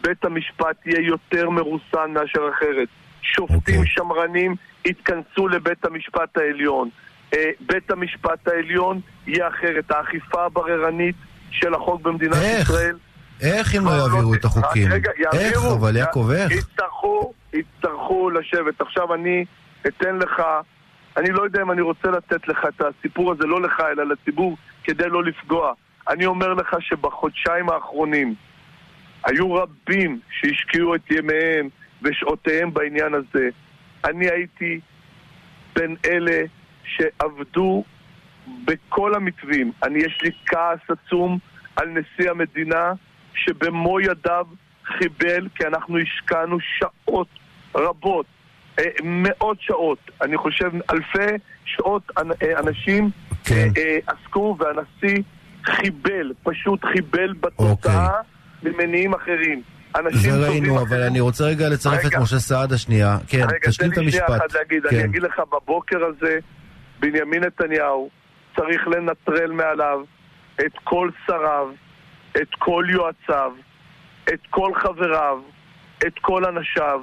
בית 0.00 0.24
המשפט 0.24 0.86
יהיה 0.86 1.00
יותר 1.00 1.50
מרוסן 1.50 2.10
מאשר 2.14 2.50
אחרת. 2.54 2.88
שופטים 3.22 3.58
okay. 3.58 3.78
אוקיי. 3.78 3.86
שמרנים 3.86 4.54
יתכנסו 4.84 5.48
לבית 5.48 5.84
המשפט 5.84 6.36
העליון. 6.36 6.88
אה, 7.34 7.50
בית 7.60 7.90
המשפט 7.90 8.48
העליון 8.48 9.00
יהיה 9.26 9.48
אחרת. 9.48 9.90
האכיפה 9.90 10.44
הבררנית 10.44 11.16
של 11.50 11.74
החוק 11.74 12.02
במדינת 12.02 12.36
איך? 12.36 12.60
ישראל... 12.68 12.96
איך 13.40 13.74
אם 13.74 13.84
לא 13.84 13.90
יעבירו 13.90 14.34
את 14.34 14.44
החוקים? 14.44 14.92
רגע, 14.92 15.10
יעבירו, 15.18 15.66
איך? 15.66 15.72
אבל 15.80 15.96
יעקב, 15.96 16.30
איך? 16.30 16.52
יצטרכו, 16.52 17.32
יצטרכו 17.52 18.30
לשבת. 18.30 18.80
עכשיו 18.80 19.14
אני 19.14 19.44
אתן 19.86 20.16
לך, 20.16 20.42
אני 21.16 21.30
לא 21.30 21.42
יודע 21.42 21.62
אם 21.62 21.70
אני 21.70 21.80
רוצה 21.80 22.08
לתת 22.08 22.48
לך 22.48 22.58
את 22.68 22.82
הסיפור 22.82 23.32
הזה, 23.32 23.46
לא 23.46 23.62
לך, 23.62 23.82
אלא 23.92 24.06
לציבור, 24.06 24.56
כדי 24.84 25.08
לא 25.08 25.24
לפגוע. 25.24 25.72
אני 26.08 26.26
אומר 26.26 26.54
לך 26.54 26.76
שבחודשיים 26.80 27.70
האחרונים 27.70 28.34
היו 29.24 29.54
רבים 29.54 30.20
שהשקיעו 30.30 30.94
את 30.94 31.10
ימיהם 31.10 31.68
ושעותיהם 32.02 32.74
בעניין 32.74 33.14
הזה. 33.14 33.48
אני 34.04 34.30
הייתי 34.30 34.80
בין 35.76 35.96
אלה 36.04 36.42
שעבדו 37.00 37.84
בכל 38.64 39.14
המתווים. 39.14 39.72
אני, 39.82 39.98
יש 39.98 40.18
לי 40.22 40.30
כעס 40.46 40.78
עצום 40.88 41.38
על 41.76 41.88
נשיא 41.88 42.30
המדינה 42.30 42.92
שבמו 43.34 44.00
ידיו 44.00 44.46
חיבל, 44.84 45.48
כי 45.54 45.66
אנחנו 45.66 45.98
השקענו 45.98 46.58
שעות 46.60 47.28
רבות, 47.74 48.26
אה, 48.78 48.84
מאות 49.04 49.60
שעות, 49.60 49.98
אני 50.22 50.36
חושב 50.36 50.70
אלפי 50.90 51.36
שעות 51.64 52.02
אה, 52.18 52.58
אנשים 52.58 53.10
כן. 53.44 53.68
אה, 53.76 53.98
עסקו, 54.06 54.56
והנשיא 54.58 55.22
חיבל, 55.64 56.32
פשוט 56.42 56.84
חיבל 56.84 57.32
בתוצאה 57.32 57.70
אוקיי. 57.70 58.72
ממניעים 58.72 59.14
אחרים. 59.14 59.62
זה 60.12 60.48
ראינו, 60.48 60.82
אבל 60.82 61.02
אני 61.02 61.20
רוצה 61.20 61.44
רגע 61.44 61.68
לצרף 61.68 62.06
את 62.06 62.12
משה 62.22 62.38
סעדה 62.38 62.78
שנייה. 62.78 63.18
כן, 63.28 63.46
תשלים 63.66 63.92
את 63.92 63.98
המשפט. 63.98 63.98
רגע, 63.98 63.98
תן 63.98 64.04
לי 64.04 64.10
שנייה 64.10 64.26
אחת 64.26 64.52
להגיד. 64.54 64.86
אני 64.86 64.98
כן. 64.98 65.04
אגיד 65.04 65.22
לך, 65.22 65.42
בבוקר 65.52 65.96
הזה, 66.04 66.38
בנימין 67.00 67.44
נתניהו 67.44 68.10
צריך 68.56 68.88
לנטרל 68.88 69.52
מעליו 69.52 70.00
את 70.66 70.72
כל 70.84 71.10
שריו, 71.26 71.68
את 72.36 72.54
כל 72.58 72.84
יועציו, 72.88 73.52
את 74.34 74.40
כל 74.50 74.74
חבריו, 74.74 75.40
את 76.06 76.18
כל 76.20 76.44
אנשיו, 76.44 77.00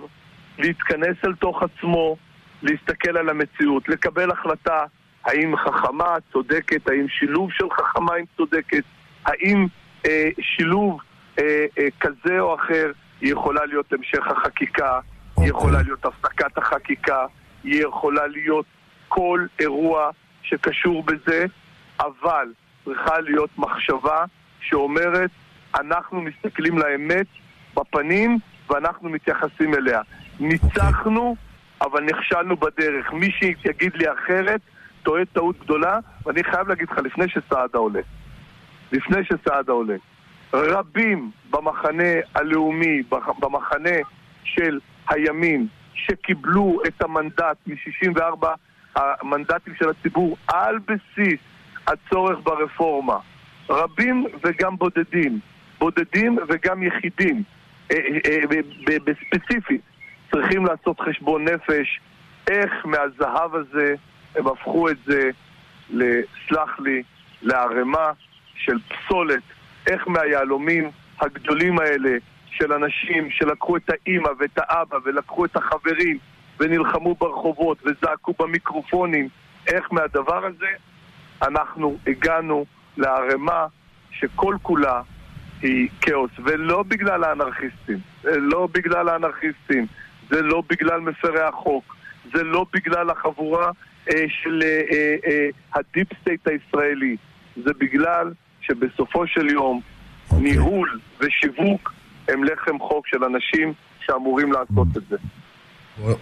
להתכנס 0.57 1.17
אל 1.25 1.35
תוך 1.35 1.63
עצמו, 1.63 2.17
להסתכל 2.61 3.17
על 3.17 3.29
המציאות, 3.29 3.89
לקבל 3.89 4.31
החלטה 4.31 4.85
האם 5.25 5.57
חכמה, 5.57 6.15
צודקת, 6.33 6.89
האם 6.89 7.07
שילוב 7.09 7.51
של 7.51 7.65
חכמה 7.71 8.15
עם 8.15 8.25
צודקת, 8.37 8.83
האם 9.25 9.67
אה, 10.05 10.29
שילוב 10.41 10.99
אה, 11.39 11.65
אה, 11.79 11.87
כזה 11.99 12.39
או 12.39 12.55
אחר 12.55 12.91
יכולה 13.21 13.65
להיות 13.65 13.93
המשך 13.93 14.27
החקיקה, 14.27 14.99
okay. 14.99 15.01
היא 15.01 15.33
אוקיי. 15.37 15.49
יכולה 15.49 15.81
להיות 15.81 16.05
הפסקת 16.05 16.57
החקיקה, 16.57 17.25
היא 17.63 17.83
יכולה 17.83 18.27
להיות 18.27 18.65
כל 19.07 19.45
אירוע 19.59 20.09
שקשור 20.43 21.03
בזה, 21.03 21.45
אבל 21.99 22.53
צריכה 22.85 23.19
להיות 23.19 23.49
מחשבה 23.57 24.25
שאומרת, 24.61 25.29
אנחנו 25.75 26.21
מסתכלים 26.21 26.77
לאמת 26.77 27.27
בפנים 27.75 28.37
ואנחנו 28.69 29.09
מתייחסים 29.09 29.73
אליה. 29.73 30.01
ניצחנו, 30.39 31.35
אבל 31.81 32.03
נכשלנו 32.03 32.55
בדרך. 32.57 33.13
מי 33.13 33.31
שיגיד 33.31 33.95
לי 33.95 34.05
אחרת, 34.13 34.61
טועה 35.03 35.25
טעות 35.25 35.59
גדולה, 35.59 35.99
ואני 36.25 36.43
חייב 36.43 36.67
להגיד 36.67 36.89
לך, 36.91 36.97
לפני 36.97 37.29
שסעדה 37.29 37.77
עולה, 37.77 38.01
לפני 38.91 39.17
שסעדה 39.23 39.71
עולה, 39.71 39.95
רבים 40.53 41.31
במחנה 41.49 42.13
הלאומי, 42.35 43.03
במחנה 43.39 43.97
של 44.43 44.79
הימין, 45.09 45.67
שקיבלו 45.93 46.79
את 46.87 47.01
המנדט 47.01 47.57
מ-64 47.67 48.45
המנדטים 48.97 49.75
של 49.75 49.89
הציבור 49.89 50.37
על 50.47 50.79
בסיס 50.79 51.39
הצורך 51.87 52.39
ברפורמה. 52.43 53.17
רבים 53.69 54.25
וגם 54.43 54.77
בודדים. 54.77 55.39
בודדים 55.79 56.37
וגם 56.47 56.83
יחידים. 56.83 57.43
אה, 57.91 57.97
אה, 57.97 58.37
אה, 58.91 58.97
בספציפית 59.05 59.81
צריכים 60.31 60.65
לעשות 60.65 60.99
חשבון 60.99 61.47
נפש 61.47 61.99
איך 62.47 62.85
מהזהב 62.85 63.55
הזה 63.55 63.95
הם 64.35 64.47
הפכו 64.47 64.89
את 64.89 64.97
זה, 65.05 65.29
סלח 66.49 66.79
לי, 66.79 67.03
לערימה 67.41 68.11
של 68.55 68.77
פסולת, 68.79 69.43
איך 69.87 70.07
מהיהלומים 70.07 70.91
הגדולים 71.21 71.79
האלה 71.79 72.17
של 72.49 72.73
אנשים 72.73 73.31
שלקחו 73.31 73.77
את 73.77 73.89
האימא 73.89 74.29
ואת 74.39 74.57
האבא 74.57 74.97
ולקחו 75.05 75.45
את 75.45 75.55
החברים 75.55 76.17
ונלחמו 76.59 77.15
ברחובות 77.15 77.77
וזעקו 77.85 78.33
במיקרופונים, 78.39 79.27
איך 79.67 79.93
מהדבר 79.93 80.45
הזה 80.45 80.67
אנחנו 81.41 81.97
הגענו 82.07 82.65
לערימה 82.97 83.65
שכל 84.11 84.55
כולה 84.61 85.01
היא 85.61 85.89
כאוס, 86.01 86.31
ולא 86.43 86.83
בגלל 86.83 87.23
האנרכיסטים, 87.23 87.97
לא 88.23 88.67
בגלל 88.71 89.09
האנרכיסטים, 89.09 89.85
זה 90.29 90.41
לא 90.41 90.63
בגלל 90.69 90.99
מפרי 90.99 91.41
החוק, 91.41 91.95
זה 92.33 92.43
לא 92.43 92.65
בגלל 92.73 93.09
החבורה 93.09 93.71
אה, 94.09 94.25
של 94.29 94.61
אה, 94.63 94.81
אה, 94.91 95.15
אה, 95.27 95.49
ה 95.73 95.80
deep 95.80 96.07
state 96.21 96.47
הישראלי, 96.47 97.17
זה 97.63 97.73
בגלל 97.79 98.33
שבסופו 98.61 99.27
של 99.27 99.49
יום 99.49 99.81
okay. 99.81 100.33
אוקיי. 100.33 100.51
ניהול 100.51 100.99
ושיווק 101.19 101.93
הם 102.27 102.43
לחם 102.43 102.79
חוק 102.79 103.07
של 103.07 103.23
אנשים 103.23 103.73
שאמורים 104.05 104.51
לעשות 104.51 104.87
את 104.97 105.03
זה. 105.09 105.17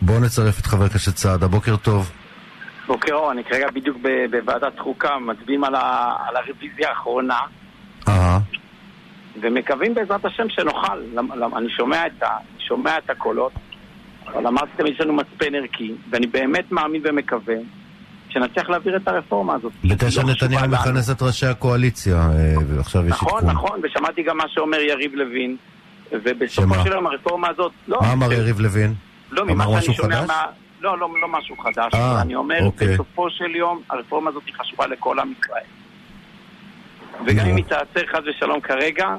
בואו 0.01 0.19
נצרף 0.19 0.59
את 0.59 0.65
חבר 0.65 0.85
הכנסת 0.85 1.17
סעדה, 1.17 1.47
בוקר 1.47 1.75
טוב. 1.75 2.11
בוקר 2.87 3.13
אור, 3.13 3.31
אני 3.31 3.43
כרגע 3.43 3.67
בדיוק 3.73 3.97
בוועדת 4.31 4.79
חוקה, 4.79 5.19
מצביעים 5.19 5.63
על, 5.63 5.75
ה, 5.75 6.15
על 6.27 6.35
הרוויזיה 6.35 6.89
האחרונה. 6.89 7.39
אה. 8.07 8.37
ומקווים 9.41 9.93
בעזרת 9.93 10.25
השם 10.25 10.49
שנוכל. 10.49 10.99
אני 11.57 11.69
שומע 11.69 12.07
את, 12.07 12.23
ה, 12.23 12.27
שומע 12.67 12.97
את 12.97 13.09
הקולות, 13.09 13.51
אבל 14.27 14.47
אמרתי 14.47 14.71
תמיד 14.77 14.93
יש 14.93 15.01
לנו 15.01 15.13
מצפן 15.13 15.55
ערכי, 15.55 15.93
ואני 16.09 16.27
באמת 16.27 16.71
מאמין 16.71 17.01
ומקווה 17.05 17.55
שנצליח 18.29 18.69
להעביר 18.69 18.97
את 18.97 19.07
הרפורמה 19.07 19.53
הזאת. 19.53 19.71
בתשע 19.83 20.23
לא 20.23 20.29
נתניהו 20.29 20.67
מכנס 20.69 21.09
את 21.09 21.21
ראשי 21.21 21.45
הקואליציה, 21.45 22.15
אה, 22.15 22.53
ועכשיו 22.67 23.05
יש 23.07 23.11
עדכון. 23.11 23.27
נכון, 23.27 23.49
נכון, 23.49 23.79
ושמעתי 23.83 24.23
גם 24.23 24.37
מה 24.37 24.43
שאומר 24.47 24.79
יריב 24.79 25.15
לוין, 25.15 25.57
ובסופו 26.11 26.75
של 26.83 26.91
יום 26.91 27.07
הרפורמה 27.07 27.47
הזאת... 27.49 27.71
לא, 27.87 27.99
מה 28.01 28.13
אמר 28.13 28.33
יריב 28.33 28.59
לוין? 28.59 28.93
לא, 29.31 29.45
ממה 29.45 29.81
שאני 29.81 29.95
שומע 29.95 30.25
מה... 30.25 30.43
לא, 30.81 30.97
לא, 30.99 31.09
לא 31.21 31.27
משהו 31.27 31.57
חדש, 31.57 31.93
아, 31.93 31.95
אה, 31.95 32.21
אני 32.21 32.35
אומר, 32.35 32.59
אוקיי. 32.65 32.87
בסופו 32.93 33.29
של 33.29 33.55
יום, 33.55 33.81
הרפורמה 33.89 34.29
הזאת 34.29 34.43
היא 34.45 34.53
חשובה 34.53 34.87
לכל 34.87 35.19
עם 35.19 35.33
ישראל. 35.39 35.63
וגם 37.25 37.47
אם 37.47 37.55
היא 37.55 37.65
תעצר 37.65 38.05
חס 38.07 38.19
ושלום 38.25 38.61
כרגע, 38.61 39.15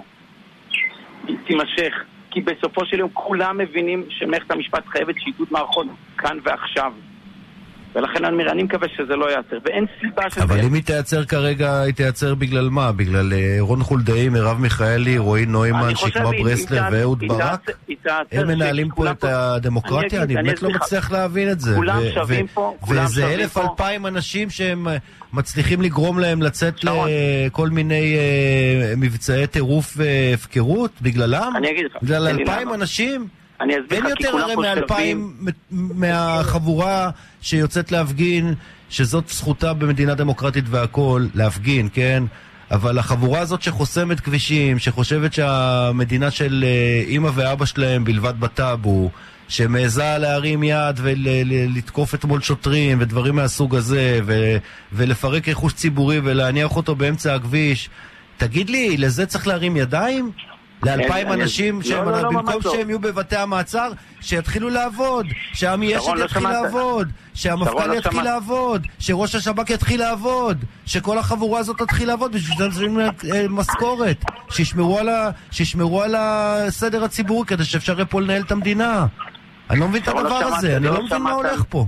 היא 1.26 1.36
תימשך. 1.46 1.94
כי 2.30 2.40
בסופו 2.40 2.86
של 2.86 2.98
יום 2.98 3.10
כולם 3.12 3.58
מבינים 3.58 4.04
שמערכת 4.08 4.50
המשפט 4.50 4.86
חייבת 4.86 5.14
שיטוט 5.18 5.50
מערכות 5.50 5.86
כאן 6.18 6.38
ועכשיו. 6.44 6.92
ולכן 7.96 8.24
אני 8.24 8.32
אומר, 8.32 8.52
אני 8.52 8.62
מקווה 8.62 8.88
שזה 8.96 9.16
לא 9.16 9.30
ייעצר, 9.30 9.56
ואין 9.64 9.86
סיבה 10.00 10.30
שזה... 10.30 10.42
אבל 10.42 10.60
אם 10.60 10.74
היא 10.74 10.82
תיעצר 10.82 11.24
כרגע, 11.24 11.80
היא 11.80 11.94
תיעצר 11.94 12.34
בגלל 12.34 12.68
מה? 12.68 12.92
בגלל 12.92 13.32
אה, 13.32 13.56
רון 13.60 13.82
חולדאי, 13.82 14.28
מרב 14.28 14.58
מיכאלי, 14.60 15.18
רועי 15.18 15.46
נוימן, 15.46 15.94
שקמה 15.94 16.30
ברסלר 16.42 16.82
ואהוד 16.92 17.24
ברק? 17.28 17.70
הם 18.32 18.48
מנהלים 18.48 18.88
פה 18.96 19.10
את 19.10 19.24
הדמוקרטיה? 19.24 20.22
אני 20.22 20.34
באמת 20.34 20.62
לא 20.62 20.70
מצליח 20.70 21.12
להבין 21.12 21.50
את 21.50 21.60
זה. 21.60 21.74
כולם 21.74 22.00
שווים 22.14 22.46
פה, 22.46 22.74
כולם 22.80 23.06
שווים 23.08 23.14
פה. 23.16 23.24
וזה 23.24 23.34
אלף 23.34 23.58
אלפיים 23.58 24.06
אנשים 24.06 24.50
שהם 24.50 24.88
אה, 24.88 24.96
מצליחים 25.32 25.82
לגרום 25.82 26.18
להם 26.18 26.42
לצאת 26.42 26.74
לכל 26.84 27.68
מיני 27.68 28.16
אה, 28.16 28.94
מבצעי 28.96 29.46
טירוף 29.46 29.92
והפקרות 29.96 30.90
בגללם? 31.02 31.52
אני 31.56 31.70
אגיד 31.70 31.86
לך. 31.86 32.02
בגלל 32.02 32.28
אלפיים 32.28 32.74
אנשים? 32.74 33.28
אני 33.60 33.74
אסביר 33.80 34.06
לך, 34.06 34.14
כי 34.16 34.24
כולם 34.30 34.46
פה 34.46 34.52
שווים. 34.52 34.64
אין 34.64 34.72
יותר 34.72 34.72
הרי 34.72 34.74
מאלפיים 34.74 35.32
מהחבורה 35.70 37.10
שיוצאת 37.46 37.92
להפגין, 37.92 38.54
שזאת 38.90 39.28
זכותה 39.28 39.74
במדינה 39.74 40.14
דמוקרטית 40.14 40.64
והכול, 40.70 41.28
להפגין, 41.34 41.88
כן? 41.92 42.24
אבל 42.70 42.98
החבורה 42.98 43.40
הזאת 43.40 43.62
שחוסמת 43.62 44.20
כבישים, 44.20 44.78
שחושבת 44.78 45.32
שהמדינה 45.32 46.30
של 46.30 46.64
אה, 46.66 47.02
אימא 47.08 47.30
ואבא 47.34 47.64
שלהם 47.64 48.04
בלבד 48.04 48.40
בטאבו, 48.40 49.10
שמעיזה 49.48 50.18
להרים 50.18 50.62
יד 50.62 51.00
ולתקוף 51.02 52.14
אתמול 52.14 52.40
שוטרים 52.40 52.98
ודברים 53.00 53.36
מהסוג 53.36 53.74
הזה, 53.74 54.20
ו, 54.26 54.56
ולפרק 54.92 55.48
רכוש 55.48 55.72
ציבורי 55.72 56.20
ולהניח 56.24 56.76
אותו 56.76 56.94
באמצע 56.94 57.34
הכביש. 57.34 57.90
תגיד 58.36 58.70
לי, 58.70 58.96
לזה 58.96 59.26
צריך 59.26 59.46
להרים 59.46 59.76
ידיים? 59.76 60.30
לאלפיים 60.86 61.32
אנשים, 61.32 61.82
שהם, 61.82 62.04
לא, 62.04 62.12
לא, 62.12 62.22
לא 62.22 62.28
במקום 62.28 62.60
לא, 62.64 62.72
שהם 62.72 62.88
יהיו 62.88 62.98
בבתי 62.98 63.36
המעצר, 63.36 63.92
שיתחילו 64.20 64.68
לעבוד, 64.68 65.26
שעמי 65.54 65.96
אשד 65.96 66.12
לא 66.16 66.24
יתחיל 66.24 66.48
לעבוד, 66.48 67.08
שהמפכ"ל 67.34 67.86
לא 67.86 67.94
יתחיל. 67.94 68.22
לעבוד, 68.22 68.86
שראש 68.98 69.34
השב"כ 69.34 69.70
יתחיל 69.70 70.00
לעבוד, 70.00 70.64
שכל 70.86 71.18
החבורה 71.18 71.58
הזאת 71.58 71.78
תתחיל 71.78 72.08
לעבוד 72.08 72.32
בשביל 72.32 72.70
זה 72.70 72.86
נותנים 72.86 73.00
אה, 73.00 73.48
משכורת, 73.48 74.24
שישמרו 74.50 74.98
על, 74.98 75.08
ה... 75.08 75.30
שישמרו 75.50 76.02
על 76.02 76.14
הסדר 76.18 77.04
הציבורי 77.04 77.46
כדי 77.46 77.64
שאפשר 77.64 77.92
יהיה 77.92 78.04
פה 78.04 78.20
לנהל 78.20 78.42
את 78.42 78.52
המדינה. 78.52 79.06
אני 79.70 79.80
לא 79.80 79.88
מבין 79.88 80.02
את 80.02 80.08
הדבר 80.08 80.34
הזה, 80.34 80.76
אני 80.76 80.84
לא 80.84 81.02
מבין 81.02 81.22
מה 81.22 81.32
הולך 81.32 81.64
פה. 81.68 81.86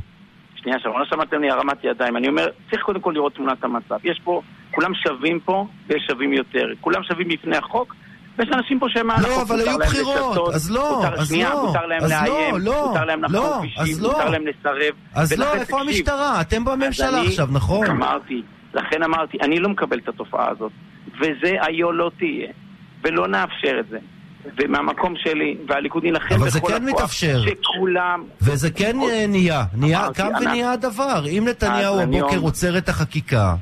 שנייה, 0.63 0.79
שרון, 0.79 1.01
לא 1.01 1.07
שמעתם 1.07 1.41
לי 1.41 1.51
הרמת 1.51 1.85
ידיים. 1.85 2.17
אני 2.17 2.29
אומר, 2.29 2.47
צריך 2.71 2.83
קודם 2.83 3.01
כל 3.01 3.13
לראות 3.15 3.35
תמונת 3.35 3.65
המצב. 3.65 3.97
יש 4.05 4.21
פה, 4.25 4.41
כולם 4.71 4.95
שווים 4.95 5.41
פה, 5.41 5.67
ויש 5.89 6.03
שווים 6.11 6.33
יותר. 6.33 6.67
כולם 6.81 7.03
שווים 7.03 7.29
בפני 7.29 7.57
החוק, 7.57 7.95
ויש 8.39 8.49
אנשים 8.55 8.79
פה 8.79 8.87
שהם 8.89 9.11
לא, 9.11 9.43
אבל 9.43 9.61
היו 9.61 9.79
בחירות, 9.79 10.55
אז 10.55 10.71
לא, 10.71 11.03
אז 11.19 11.33
לא, 11.33 11.67
מותר 11.67 11.87
להם 11.87 12.05
לאיים, 12.11 12.57
לא, 12.59 12.89
מותר 12.89 13.05
להם 13.05 13.25
לחקור 13.25 13.63
אישי, 13.63 14.01
מותר 14.01 14.31
להם 14.31 14.45
לסרב. 14.47 14.95
אז 15.15 15.33
לא, 15.33 15.55
איפה 15.55 15.81
המשטרה? 15.81 16.41
אתם 16.41 16.65
בממשלה 16.65 17.23
עכשיו, 17.23 17.49
נכון? 17.51 17.87
אמרתי, 17.87 18.43
לכן 18.75 19.03
אמרתי, 19.03 19.39
אני 19.43 19.61
לא 19.61 19.69
מקבל 19.69 19.99
את 19.99 20.09
התופעה 20.09 20.51
הזאת, 20.51 20.73
וזה 21.21 21.57
היו 21.61 21.93
לא 21.93 22.11
תהיה, 22.19 22.49
ולא 23.05 23.29
נאפשר 23.29 23.77
את 23.81 23.89
זה. 23.91 23.99
ומהמקום 24.59 25.15
שלי, 25.17 25.57
והליכוד 25.69 26.05
יילחם 26.05 26.35
בכל 26.35 26.35
הכוח, 26.35 26.43
אבל 26.43 26.51
זה 26.51 26.61
כן 26.61 26.85
מתאפשר. 26.85 27.41
שכולם... 27.47 28.25
וזה 28.43 28.71
כן 28.71 28.97
נהיה, 29.29 29.65
נהיה, 29.75 30.09
קם 30.15 30.29
ונהיה 30.41 30.73
הדבר. 30.73 31.25
אם 31.27 31.45
נתניהו 31.49 32.01
הבוקר 32.01 32.39
עוצר 32.39 32.79
את 32.79 32.89
החקיקה, 32.89 33.55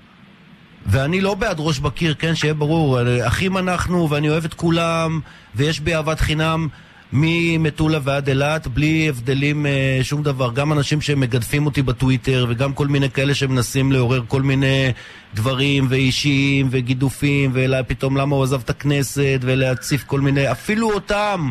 ואני 0.89 1.21
לא 1.21 1.35
בעד 1.35 1.57
ראש 1.59 1.79
בקיר, 1.79 2.15
כן, 2.19 2.35
שיהיה 2.35 2.55
ברור, 2.55 2.99
אחים 3.27 3.59
אנחנו, 3.59 4.11
ואני 4.11 4.29
אוהב 4.29 4.45
את 4.45 4.55
כולם, 4.55 5.21
ויש 5.55 5.81
בי 5.81 5.95
אהבת 5.95 6.21
חינם 6.21 6.69
ממטולה 7.13 7.99
ועד 8.03 8.29
אילת, 8.29 8.67
בלי 8.67 9.09
הבדלים 9.09 9.67
אה, 9.67 9.99
שום 10.03 10.23
דבר. 10.23 10.53
גם 10.53 10.73
אנשים 10.73 11.01
שמגדפים 11.01 11.67
אותי 11.67 11.83
בטוויטר, 11.83 12.47
וגם 12.49 12.73
כל 12.73 12.87
מיני 12.87 13.11
כאלה 13.11 13.35
שמנסים 13.35 13.93
לעורר 13.93 14.23
כל 14.29 14.43
מיני 14.43 14.93
דברים, 15.35 15.87
ואישיים, 15.89 16.69
וגידופים, 16.71 17.51
ופתאום 17.55 18.17
למה 18.17 18.37
הוא 18.37 18.45
עזב 18.45 18.61
את 18.65 18.71
הכנסת, 18.71 19.39
ולהציף 19.41 20.05
כל 20.05 20.21
מיני, 20.21 20.51
אפילו 20.51 20.93
אותם. 20.93 21.51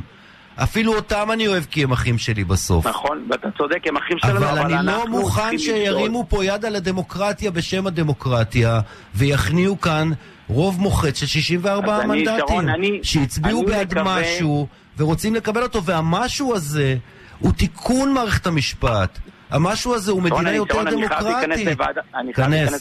אפילו 0.63 0.95
אותם 0.95 1.31
אני 1.33 1.47
אוהב 1.47 1.63
כי 1.63 1.83
הם 1.83 1.91
אחים 1.91 2.17
שלי 2.17 2.43
בסוף. 2.43 2.87
נכון, 2.87 3.25
ואתה 3.29 3.47
צודק, 3.57 3.87
הם 3.87 3.97
אחים 3.97 4.17
שלנו, 4.17 4.37
אבל, 4.37 4.59
אבל 4.59 4.73
אני 4.73 4.85
לא 4.87 5.07
מוכן 5.07 5.57
שירימו 5.57 6.25
פה 6.29 6.45
יד 6.45 6.65
על 6.65 6.75
הדמוקרטיה 6.75 7.51
בשם 7.51 7.87
הדמוקרטיה, 7.87 8.79
ויכניעו 9.15 9.81
כאן 9.81 10.09
רוב 10.47 10.81
מוחץ 10.81 11.19
של 11.19 11.25
64 11.25 12.05
מנדטים, 12.05 13.03
שהצביעו 13.03 13.65
בעד 13.65 13.91
מקווה... 13.91 14.21
משהו 14.21 14.67
ורוצים 14.97 15.35
לקבל 15.35 15.63
אותו, 15.63 15.83
והמשהו 15.83 16.55
הזה 16.55 16.95
הוא 17.39 17.51
תיקון 17.51 18.13
מערכת 18.13 18.47
המשפט. 18.47 19.19
המשהו 19.49 19.95
הזה 19.95 20.11
הוא 20.11 20.21
מדינה 20.21 20.51
יותר 20.51 20.83
דמוקרטית. 20.83 21.67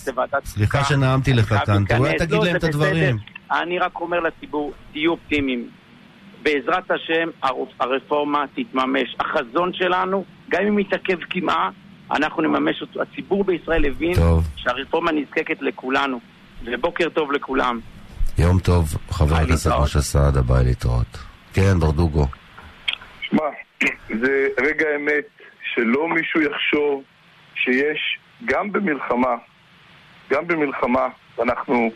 לוועדת... 0.06 0.44
סליחה 0.44 0.84
שנאמתי 0.84 1.32
לך 1.32 1.54
כאן, 1.66 1.82
אולי 1.98 2.18
תגיד 2.18 2.42
להם 2.42 2.56
את 2.56 2.64
הדברים. 2.64 3.18
אני 3.52 3.78
רק 3.78 4.00
אומר 4.00 4.20
לציבור, 4.20 4.72
תהיו 4.92 5.10
אופטימיים. 5.10 5.68
בעזרת 6.44 6.90
השם 6.90 7.28
הרפורמה 7.80 8.44
תתממש. 8.54 9.16
החזון 9.20 9.72
שלנו, 9.72 10.24
גם 10.48 10.66
אם 10.66 10.78
יתעכב 10.78 11.22
קמעה, 11.22 11.70
אנחנו 12.11 12.42
נממש 12.42 12.80
אותו. 12.80 13.02
הציבור 13.02 13.44
בישראל 13.44 13.87
הבין 13.87 14.14
טוב. 14.14 14.44
שהרפורמה 14.57 15.12
נזקקת 15.12 15.62
לכולנו, 15.62 16.20
ובוקר 16.64 17.09
טוב 17.09 17.33
לכולם. 17.33 17.80
יום 18.38 18.59
טוב, 18.59 18.85
חבר 19.11 19.37
הכנסת 19.37 19.70
משה 19.83 20.00
סעדה, 20.00 20.42
ביי 20.42 20.64
להתראות. 20.64 21.18
כן, 21.52 21.80
ברדוגו. 21.80 22.26
שמע, 23.20 23.44
זה 24.09 24.48
רגע 24.61 24.87
האמת 24.92 25.24
שלא 25.74 26.09
מישהו 26.09 26.40
יחשוב 26.40 27.02
שיש, 27.54 28.18
גם 28.44 28.72
במלחמה, 28.72 29.35
גם 30.30 30.46
במלחמה, 30.46 31.09
אנחנו 31.42 31.90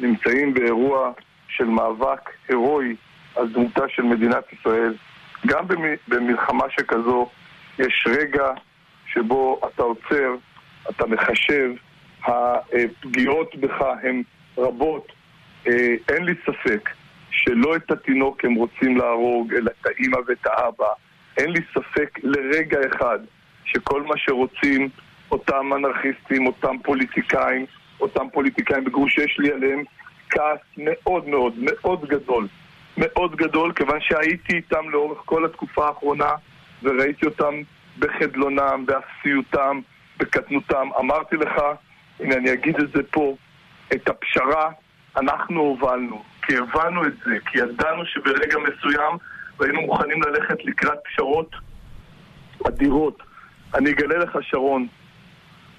נמצאים 0.00 0.54
באירוע 0.54 1.10
של 1.48 1.64
מאבק 1.64 2.30
הירואי 2.48 2.94
על 3.36 3.48
דמותה 3.48 3.88
של 3.88 4.02
מדינת 4.02 4.44
ישראל. 4.52 4.94
גם 5.46 5.64
במלחמה 6.08 6.64
שכזו 6.70 7.28
יש 7.78 8.06
רגע 8.08 8.50
שבו 9.06 9.60
אתה 9.68 9.82
עוצר, 9.82 10.34
אתה 10.90 11.06
מחשב, 11.06 11.70
הפגיעות 12.24 13.56
בך 13.56 13.82
הן 14.02 14.22
רבות. 14.58 15.12
אה, 15.66 15.94
אין 16.08 16.24
לי 16.24 16.34
ספק 16.46 16.90
שלא 17.30 17.76
את 17.76 17.90
התינוק 17.90 18.44
הם 18.44 18.54
רוצים 18.54 18.96
להרוג, 18.96 19.54
אלא 19.54 19.70
את 19.80 19.86
האימא 19.86 20.18
ואת 20.26 20.46
האבא. 20.46 20.92
אין 21.36 21.50
לי 21.50 21.60
ספק 21.74 22.18
לרגע 22.22 22.78
אחד 22.94 23.18
שכל 23.64 24.02
מה 24.02 24.14
שרוצים 24.16 24.88
אותם 25.30 25.72
אנרכיסטים, 25.76 26.46
אותם 26.46 26.76
פוליטיקאים, 26.82 27.66
אותם 28.00 28.26
פוליטיקאים 28.32 28.84
בגרוש 28.84 29.14
שיש 29.14 29.38
לי 29.38 29.52
עליהם 29.52 29.82
כעס 30.30 30.58
מאוד 30.76 31.28
מאוד 31.28 31.54
מאוד 31.58 32.04
גדול 32.08 32.48
מאוד 32.96 33.36
גדול, 33.36 33.72
כיוון 33.72 34.00
שהייתי 34.00 34.56
איתם 34.56 34.90
לאורך 34.90 35.18
כל 35.24 35.44
התקופה 35.44 35.86
האחרונה 35.86 36.30
וראיתי 36.82 37.26
אותם 37.26 37.54
בחדלונם, 37.98 38.84
באפסיותם, 38.86 39.80
בקטנותם. 40.18 40.88
אמרתי 40.98 41.36
לך, 41.36 41.62
הנה 42.20 42.34
אני 42.34 42.52
אגיד 42.52 42.80
את 42.80 42.92
זה 42.92 43.02
פה, 43.10 43.36
את 43.92 44.08
הפשרה 44.08 44.70
אנחנו 45.16 45.60
הובלנו, 45.60 46.22
כי 46.42 46.56
הבנו 46.56 47.06
את 47.06 47.12
זה, 47.24 47.36
כי 47.46 47.58
ידענו 47.58 48.06
שברגע 48.06 48.58
מסוים 48.58 49.16
והיינו 49.58 49.80
מוכנים 49.80 50.22
ללכת 50.22 50.64
לקראת 50.64 50.98
פשרות 51.04 51.50
אדירות. 52.68 53.22
אני 53.74 53.90
אגלה 53.90 54.18
לך, 54.18 54.38
שרון, 54.42 54.86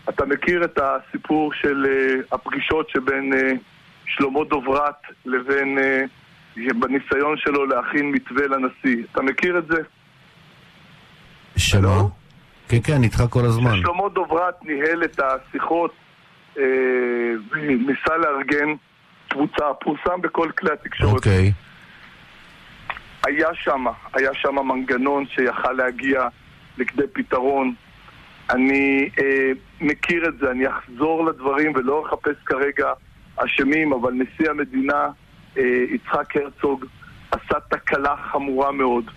אתה 0.09 0.25
מכיר 0.25 0.63
את 0.63 0.79
הסיפור 0.83 1.53
של 1.53 1.85
uh, 1.85 2.35
הפגישות 2.35 2.89
שבין 2.89 3.33
uh, 3.33 3.57
שלמה 4.05 4.43
דוברת 4.43 4.95
לבין... 5.25 5.77
Uh, 5.77 6.20
בניסיון 6.55 7.37
שלו 7.37 7.65
להכין 7.65 8.11
מתווה 8.11 8.47
לנשיא. 8.47 9.03
אתה 9.11 9.21
מכיר 9.21 9.57
את 9.57 9.67
זה? 9.67 9.81
שמה? 11.57 12.01
כן, 12.67 12.77
כן, 12.83 13.03
איתך 13.03 13.23
כל 13.29 13.45
הזמן. 13.45 13.81
שלמה 13.81 14.09
דוברת 14.13 14.63
ניהל 14.63 15.03
את 15.03 15.19
השיחות 15.19 15.91
אה, 16.57 16.63
וניסה 17.51 18.17
לארגן 18.17 18.73
קבוצה, 19.27 19.73
פורסם 19.81 20.21
בכל 20.21 20.49
כלי 20.57 20.71
התקשורת. 20.73 21.13
אוקיי. 21.13 21.51
היה 23.25 23.47
שם, 23.53 23.85
היה 24.13 24.29
שם 24.33 24.55
מנגנון 24.55 25.25
שיכל 25.27 25.71
להגיע 25.71 26.27
לכדי 26.77 27.07
פתרון. 27.13 27.73
אני 28.49 29.09
אה, 29.19 29.51
מכיר 29.81 30.27
את 30.27 30.37
זה, 30.39 30.51
אני 30.51 30.67
אחזור 30.67 31.25
לדברים 31.25 31.71
ולא 31.75 32.05
אחפש 32.07 32.35
כרגע 32.45 32.87
אשמים, 33.35 33.93
אבל 33.93 34.13
נשיא 34.13 34.49
המדינה 34.49 35.07
יצחק 35.57 36.35
הרצוג 36.35 36.85
עשה 37.31 37.59
תקלה 37.69 38.15
חמורה 38.31 38.71
מאוד. 38.71 39.11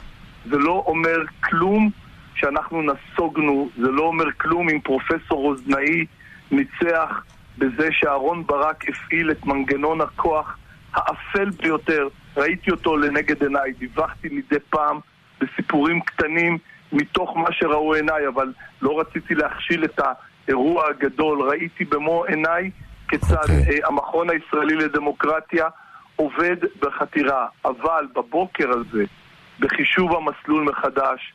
זה 0.50 0.58
לא 0.58 0.84
אומר 0.86 1.18
כלום 1.44 1.90
שאנחנו 2.34 2.82
נסוגנו, 2.82 3.70
זה 3.76 3.90
לא 3.90 4.02
אומר 4.02 4.32
כלום 4.32 4.68
אם 4.68 4.80
פרופסור 4.80 5.42
רוזנאי 5.42 6.06
ניצח 6.50 7.24
בזה 7.58 7.88
שאהרון 7.90 8.46
ברק 8.46 8.88
הפעיל 8.88 9.30
את 9.30 9.46
מנגנון 9.46 10.00
הכוח 10.00 10.56
האפל 10.94 11.50
ביותר. 11.50 12.08
ראיתי 12.36 12.70
אותו 12.70 12.96
לנגד 12.96 13.42
עיניי, 13.42 13.72
דיווחתי 13.78 14.28
מדי 14.28 14.60
פעם 14.70 14.98
בסיפורים 15.40 16.00
קטנים 16.00 16.58
מתוך 16.92 17.36
מה 17.36 17.52
שראו 17.52 17.94
עיניי, 17.94 18.28
אבל 18.28 18.52
לא 18.82 19.00
רציתי 19.00 19.34
להכשיל 19.34 19.84
את 19.84 20.00
האירוע 20.48 20.88
הגדול. 20.88 21.50
ראיתי 21.50 21.84
במו 21.84 22.24
עיניי 22.24 22.70
כיצד 23.08 23.34
okay. 23.34 23.60
אוקיי. 23.60 23.82
uh, 23.82 23.88
המכון 23.88 24.30
הישראלי 24.30 24.76
לדמוקרטיה 24.76 25.68
עובד 26.16 26.56
בחתירה, 26.80 27.46
אבל 27.64 28.06
בבוקר 28.14 28.70
הזה, 28.70 29.04
בחישוב 29.60 30.16
המסלול 30.16 30.64
מחדש, 30.64 31.32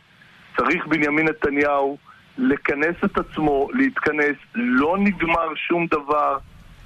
צריך 0.58 0.88
בנימין 0.88 1.28
נתניהו 1.28 1.98
לכנס 2.38 2.96
את 3.06 3.18
עצמו, 3.18 3.68
להתכנס, 3.74 4.36
לא 4.56 4.98
נגמר 4.98 5.56
שום 5.56 5.88
דבר. 5.88 6.38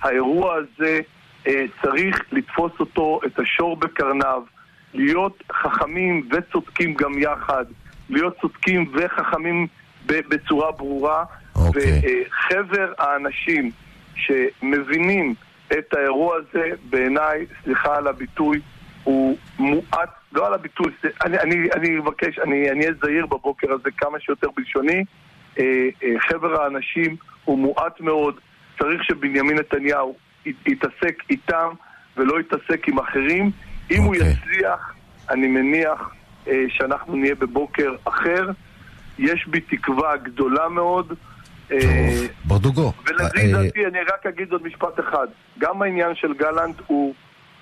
האירוע 0.02 0.56
הזה, 0.56 1.00
אה, 1.48 1.66
צריך 1.82 2.22
לתפוס 2.32 2.72
אותו, 2.80 3.20
את 3.26 3.40
השור 3.40 3.78
בקרניו, 3.78 4.44
להיות 4.94 5.44
חכמים 5.52 6.30
וצודקים 6.32 6.94
גם 6.94 7.20
יחד, 7.20 7.66
להיות 8.10 8.38
צודקים 8.42 8.92
וחכמים 8.94 9.68
בצורה 10.06 10.72
ברורה. 10.72 11.24
Okay. 11.56 11.60
אוקיי. 11.60 12.02
וחבר 12.02 12.94
האנשים 12.98 13.72
שמבינים 14.16 15.36
את 15.68 15.94
האירוע 15.94 16.36
הזה, 16.36 16.70
בעיניי, 16.90 17.46
סליחה 17.64 17.98
על 17.98 18.08
הביטוי, 18.08 18.60
הוא 19.04 19.38
מועט, 19.60 20.10
לא 20.32 20.48
על 20.48 20.54
הביטול, 20.54 20.92
אני, 21.26 21.40
אני, 21.40 21.70
אני 21.76 22.00
אבקש, 22.00 22.40
אני 22.40 22.70
אהיה 22.70 22.92
זהיר 23.02 23.26
בבוקר 23.26 23.72
הזה 23.72 23.92
כמה 23.98 24.20
שיותר 24.20 24.48
בלשוני. 24.56 25.04
אה, 25.60 25.90
אה, 26.04 26.20
חבר 26.20 26.62
האנשים 26.62 27.16
הוא 27.46 27.60
מועט 27.60 28.02
מאוד, 28.02 28.40
צריך 28.80 29.04
שבנימין 29.04 29.58
נתניהו 29.58 30.16
יתעסק 30.46 31.24
איתם 31.30 31.70
ולא 32.18 32.40
יתעסק 32.40 32.88
עם 32.88 33.00
אחרים. 33.00 33.52
אם 33.92 33.98
okay. 33.98 34.02
הוא 34.02 34.16
אוקיי. 34.16 34.32
יצליח, 34.32 34.94
אני 35.30 35.48
מניח 35.48 36.12
אה, 36.48 36.64
שאנחנו 36.70 37.16
נהיה 37.16 37.36
בבוקר 37.36 37.96
אחר. 38.04 38.50
יש 39.20 39.48
בי 39.48 39.62
תקווה 39.62 40.18
גדולה 40.18 40.70
מאוד. 40.70 41.14
טוב, 41.82 42.28
ברדוגו. 42.46 42.92
ולדעתי, 43.06 43.86
אני 43.86 44.00
רק 44.00 44.26
אגיד 44.26 44.52
עוד 44.52 44.64
משפט 44.64 45.00
אחד. 45.00 45.28
גם 45.60 45.82
העניין 45.82 46.16
של 46.16 46.34
גלנט 46.34 46.76
הוא, 46.88 47.14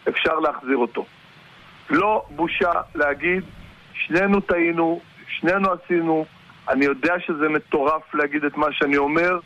אפשר 0.10 0.40
להחזיר 0.40 0.78
אותו. 0.78 1.06
לא 1.90 2.26
בושה 2.30 2.72
להגיד, 2.96 3.44
שנינו 3.94 4.40
טעינו, 4.40 5.02
שנינו 5.28 5.68
עשינו, 5.72 6.26
אני 6.70 6.86
יודע 6.86 7.14
שזה 7.20 7.50
מטורף 7.50 8.14
להגיד 8.14 8.44
את 8.44 8.58
מה 8.58 8.68
שאני 8.72 8.98
אומר, 8.98 9.40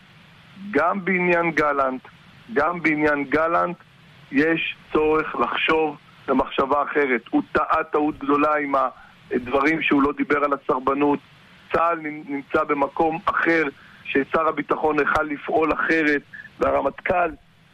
גם 0.72 1.06
בעניין 1.06 1.52
גלנט, 1.52 2.02
גם 2.54 2.82
בעניין 2.82 3.24
גלנט, 3.24 3.78
יש 4.32 4.76
צורך 4.94 5.36
לחשוב 5.36 5.98
במחשבה 6.28 6.84
אחרת. 6.84 7.22
הוא 7.30 7.42
טעה 7.52 7.84
טעות 7.92 8.18
גדולה 8.18 8.56
עם 8.56 8.74
הדברים 9.32 9.82
שהוא 9.82 10.04
לא 10.04 10.12
דיבר 10.18 10.44
על 10.44 10.52
הסרבנות. 10.54 11.20
צה"ל 11.74 12.00
נמצא 12.28 12.64
במקום 12.64 13.20
אחר, 13.26 13.64
ששר 14.06 14.48
הביטחון 14.48 15.00
יכל 15.00 15.24
לפעול 15.24 15.74
אחרת, 15.74 16.22
והרמטכ"ל, 16.60 17.30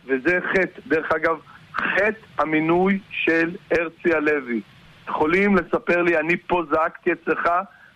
וזה 0.06 0.39
חטא. 0.52 0.82
דרך 0.88 1.12
אגב, 1.12 1.38
חטא 1.74 2.26
המינוי 2.38 3.00
של 3.12 3.56
הרצי 3.72 4.13
הלוי. 4.13 4.62
יכולים 5.08 5.56
לספר 5.56 6.02
לי, 6.02 6.20
אני 6.20 6.38
פה 6.38 6.63
זעקתי 6.72 7.12
אצלך, 7.12 7.50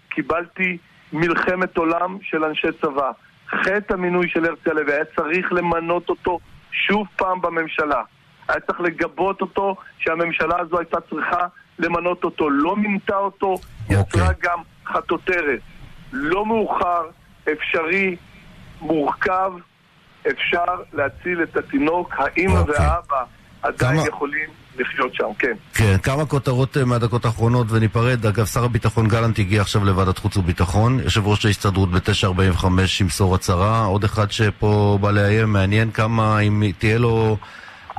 קיבלתי 0.10 0.78
מלחמת 1.14 1.78
עולם 1.78 2.18
של 2.22 2.44
אנשי 2.44 2.68
צבא. 2.82 3.12
חטא 3.50 3.94
המינוי 3.94 4.30
של 4.30 4.46
הרצי 4.46 4.70
הלוי, 4.70 4.94
היה 4.94 5.06
צריך 5.16 5.54
למנות 5.54 6.10
אותו 6.10 6.40
שוב 6.72 7.08
פעם 7.16 7.42
בממשלה. 7.42 8.02
היה 8.48 8.60
צריך 8.60 8.80
לגבות 8.82 9.42
אותו, 9.42 9.76
שהממשלה 9.98 10.60
הזו 10.60 10.80
הייתה 10.80 11.02
צריכה 11.02 11.48
למנות 11.80 12.24
אותו. 12.24 12.50
לא 12.50 12.76
מינתה 12.76 13.18
אותו, 13.18 13.56
okay. 13.56 13.94
יצרה 13.94 14.28
אוקיי. 14.28 14.50
גם 14.50 14.60
חטוטרת. 14.86 15.60
לא 16.14 16.46
מאוחר, 16.46 17.04
אפשרי, 17.52 18.16
מורכב, 18.86 19.52
אפשר 20.32 20.66
להציל 20.94 21.44
את 21.44 21.58
התינוק. 21.58 22.14
האימא 22.18 22.54
okay. 22.54 22.58
אוקיי. 22.58 22.76
והאבא 22.76 23.24
עדיין 23.62 24.00
כמה... 24.00 24.08
יכולים 24.08 24.50
לחיות 24.78 25.14
שם, 25.14 25.26
כן. 25.40 25.54
כן, 25.74 25.98
כמה 26.04 26.26
כותרות 26.26 26.78
אה, 26.78 26.86
מהדקות 26.86 27.26
האחרונות 27.26 27.68
וניפרד. 27.70 28.26
אגב, 28.26 28.46
שר 28.46 28.64
הביטחון 28.64 29.08
גלנט 29.08 29.40
הגיע 29.40 29.62
עכשיו 29.62 29.86
לוועדת 29.86 30.18
חוץ 30.18 30.38
וביטחון. 30.38 31.00
יושב 31.00 31.28
ראש 31.28 31.46
ההסתדרות 31.46 31.92
ב-945 31.92 32.66
ימסור 33.02 33.36
הצהרה. 33.36 33.86
עוד 33.86 34.04
אחד 34.04 34.32
שפה 34.32 34.98
בא 35.02 35.12
לאיים, 35.12 35.54
מעניין 35.54 35.92
כמה, 35.92 36.40
אם 36.40 36.64
תהיה 36.78 36.98
לו... 36.98 37.38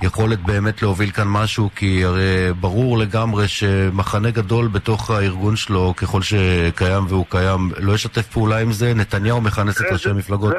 יכולת 0.02 0.38
באמת 0.38 0.82
להוביל 0.82 1.10
כאן 1.10 1.24
משהו, 1.28 1.70
כי 1.76 2.04
הרי 2.04 2.52
ברור 2.60 2.98
לגמרי 2.98 3.48
שמחנה 3.48 4.30
גדול 4.30 4.68
בתוך 4.68 5.10
הארגון 5.10 5.56
שלו, 5.56 5.94
ככל 5.96 6.22
שקיים 6.22 7.04
והוא 7.08 7.26
קיים, 7.28 7.70
לא 7.78 7.92
ישתף 7.92 8.26
פעולה 8.26 8.58
עם 8.58 8.72
זה, 8.72 8.94
נתניהו 8.94 9.40
מכנס 9.40 9.80
את 9.80 9.86
ראשי 9.92 10.10
המפלגות. 10.10 10.52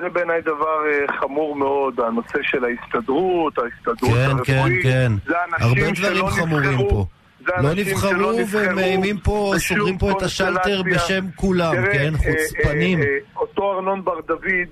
זה 0.00 0.08
בעיניי 0.08 0.40
דבר 0.40 0.78
אה, 0.86 1.18
חמור 1.20 1.56
מאוד, 1.56 2.00
הנושא 2.00 2.38
של 2.42 2.64
ההסתדרות, 2.64 3.58
ההסתדרות 3.58 4.14
כן, 4.14 4.30
הרפואית. 4.30 4.82
כן, 4.82 5.12
כן, 5.26 5.32
כן. 5.32 5.64
הרבה 5.64 5.90
דברים 5.90 6.26
חמורים 6.26 6.78
פה. 6.88 7.06
לא 7.46 7.74
נבחרו 7.74 8.32
ומאיימים 8.50 9.18
פה, 9.18 9.54
סוגרים 9.58 9.98
פה 9.98 10.10
את 10.10 10.22
השלטר 10.22 10.82
בשם 10.82 11.24
כולם, 11.36 11.74
כן? 11.92 12.14
אה, 12.14 12.18
חוצפנים. 12.18 13.02
אה, 13.02 13.06
אותו 13.36 13.72
ארנון 13.72 14.04
בר 14.04 14.20
דוד 14.26 14.44
אה, 14.46 14.62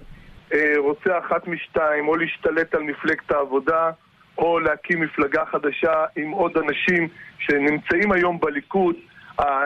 רוצה 0.77 1.19
אחת 1.19 1.49
משתיים, 1.49 2.09
או 2.09 2.17
להשתלט 2.17 2.75
על 2.75 2.83
מפלגת 2.83 3.31
העבודה, 3.31 3.91
או 4.39 4.61
להקים 4.61 5.01
מפלגה 5.01 5.45
חדשה 5.45 6.05
עם 6.17 6.31
עוד 6.31 6.53
אנשים 6.57 7.09
שנמצאים 7.39 8.13
היום 8.13 8.41
בליכוד. 8.41 8.97
אה, 9.41 9.65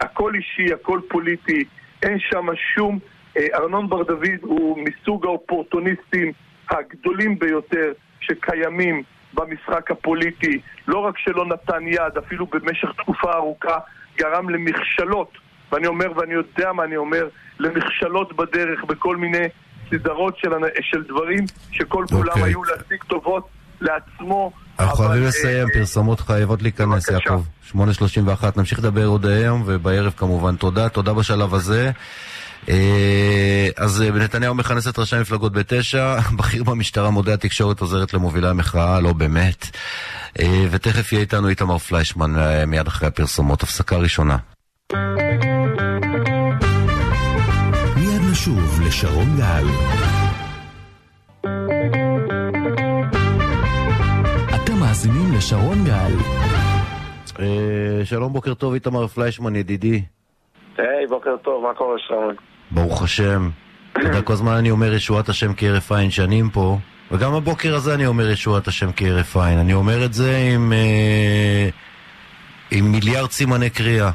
הכל 0.00 0.34
אישי, 0.34 0.72
הכל 0.72 1.00
פוליטי, 1.08 1.64
אין 2.02 2.18
שם 2.18 2.46
שום... 2.74 2.98
אה, 3.36 3.46
ארנון 3.54 3.88
בר 3.88 4.02
דוד 4.02 4.38
הוא 4.42 4.78
מסוג 4.78 5.26
האופורטוניסטים 5.26 6.32
הגדולים 6.70 7.38
ביותר 7.38 7.92
שקיימים 8.20 9.02
במשחק 9.34 9.90
הפוליטי. 9.90 10.60
לא 10.88 10.98
רק 10.98 11.18
שלא 11.18 11.46
נתן 11.46 11.88
יד, 11.88 12.18
אפילו 12.18 12.46
במשך 12.46 12.88
תקופה 12.96 13.32
ארוכה 13.32 13.78
גרם 14.18 14.50
למכשלות, 14.50 15.38
ואני 15.72 15.86
אומר 15.86 16.12
ואני 16.16 16.34
יודע 16.34 16.72
מה 16.72 16.84
אני 16.84 16.96
אומר, 16.96 17.28
למכשלות 17.58 18.36
בדרך 18.36 18.84
בכל 18.84 19.16
מיני 19.16 19.46
סדרות 19.90 20.38
של, 20.38 20.48
של 20.80 21.02
דברים 21.02 21.44
שכל 21.70 22.04
okay. 22.04 22.12
כולם 22.14 22.28
אוקיי. 22.28 22.42
היו 22.42 22.64
להשיג 22.64 23.04
טובות 23.08 23.48
לעצמו. 23.80 24.52
אנחנו 24.78 25.04
חייבים 25.04 25.28
לסיים, 25.28 25.68
פרסומות 25.74 26.20
חייבות 26.20 26.62
להיכנס, 26.62 27.08
יעקב. 27.08 27.42
8.31, 27.72 27.78
נמשיך 28.56 28.78
לדבר 28.78 29.06
עוד 29.06 29.26
היום 29.26 29.62
ובערב 29.66 30.12
כמובן. 30.16 30.56
תודה, 30.56 30.88
תודה 30.88 31.12
בשלב 31.12 31.54
הזה. 31.54 31.90
אה, 32.68 33.68
אז 33.76 34.02
אה, 34.02 34.10
נתניהו 34.10 34.54
מכנס 34.54 34.88
את 34.88 34.98
ראשי 34.98 35.16
המפלגות 35.16 35.52
בתשע, 35.52 36.16
בכיר 36.38 36.64
במשטרה 36.64 37.10
מודה 37.10 37.34
התקשורת 37.34 37.80
עוזרת 37.80 38.14
למובילי 38.14 38.48
המחאה, 38.48 39.00
לא 39.00 39.12
באמת. 39.12 39.66
אה, 40.40 40.64
ותכף 40.70 41.12
יהיה 41.12 41.20
איתנו 41.20 41.48
איתמר 41.48 41.78
פליישמן 41.78 42.34
מיד 42.66 42.86
אחרי 42.86 43.08
הפרסומות. 43.08 43.62
הפסקה 43.62 43.96
ראשונה. 43.96 44.36
שוב 48.46 48.80
לשרון 48.86 49.36
גל. 49.36 49.64
אתם 54.54 54.78
מאזינים 54.80 55.34
לשרון 55.36 55.84
גל. 55.84 56.12
אה, 57.38 58.04
שלום, 58.04 58.32
בוקר 58.32 58.54
טוב, 58.54 58.74
איתמר 58.74 59.06
פליישמן, 59.06 59.56
ידידי. 59.56 60.02
היי, 60.78 61.06
בוקר 61.08 61.36
טוב, 61.42 61.64
מה 61.64 61.74
קורה 61.74 61.98
שרון? 62.08 62.34
ברוך 62.70 63.02
השם. 63.02 63.50
אתה 63.92 64.00
יודע, 64.00 64.22
כל 64.22 64.32
הזמן 64.32 64.52
אני 64.52 64.70
אומר 64.70 64.92
ישועת 64.92 65.28
השם 65.28 65.52
כהרף 65.56 65.92
עין 65.92 66.10
שנים 66.10 66.50
פה, 66.50 66.78
וגם 67.10 67.34
הבוקר 67.34 67.74
הזה 67.74 67.94
אני 67.94 68.06
אומר 68.06 68.30
ישועת 68.30 68.68
השם 68.68 68.90
כהרף 68.96 69.36
עין. 69.36 69.58
אני 69.58 69.74
אומר 69.74 70.04
את 70.04 70.12
זה 70.12 70.36
עם, 70.54 70.72
אה, 70.72 71.68
עם 72.70 72.92
מיליארד 72.92 73.30
סימני 73.30 73.70
קריאה. 73.70 74.10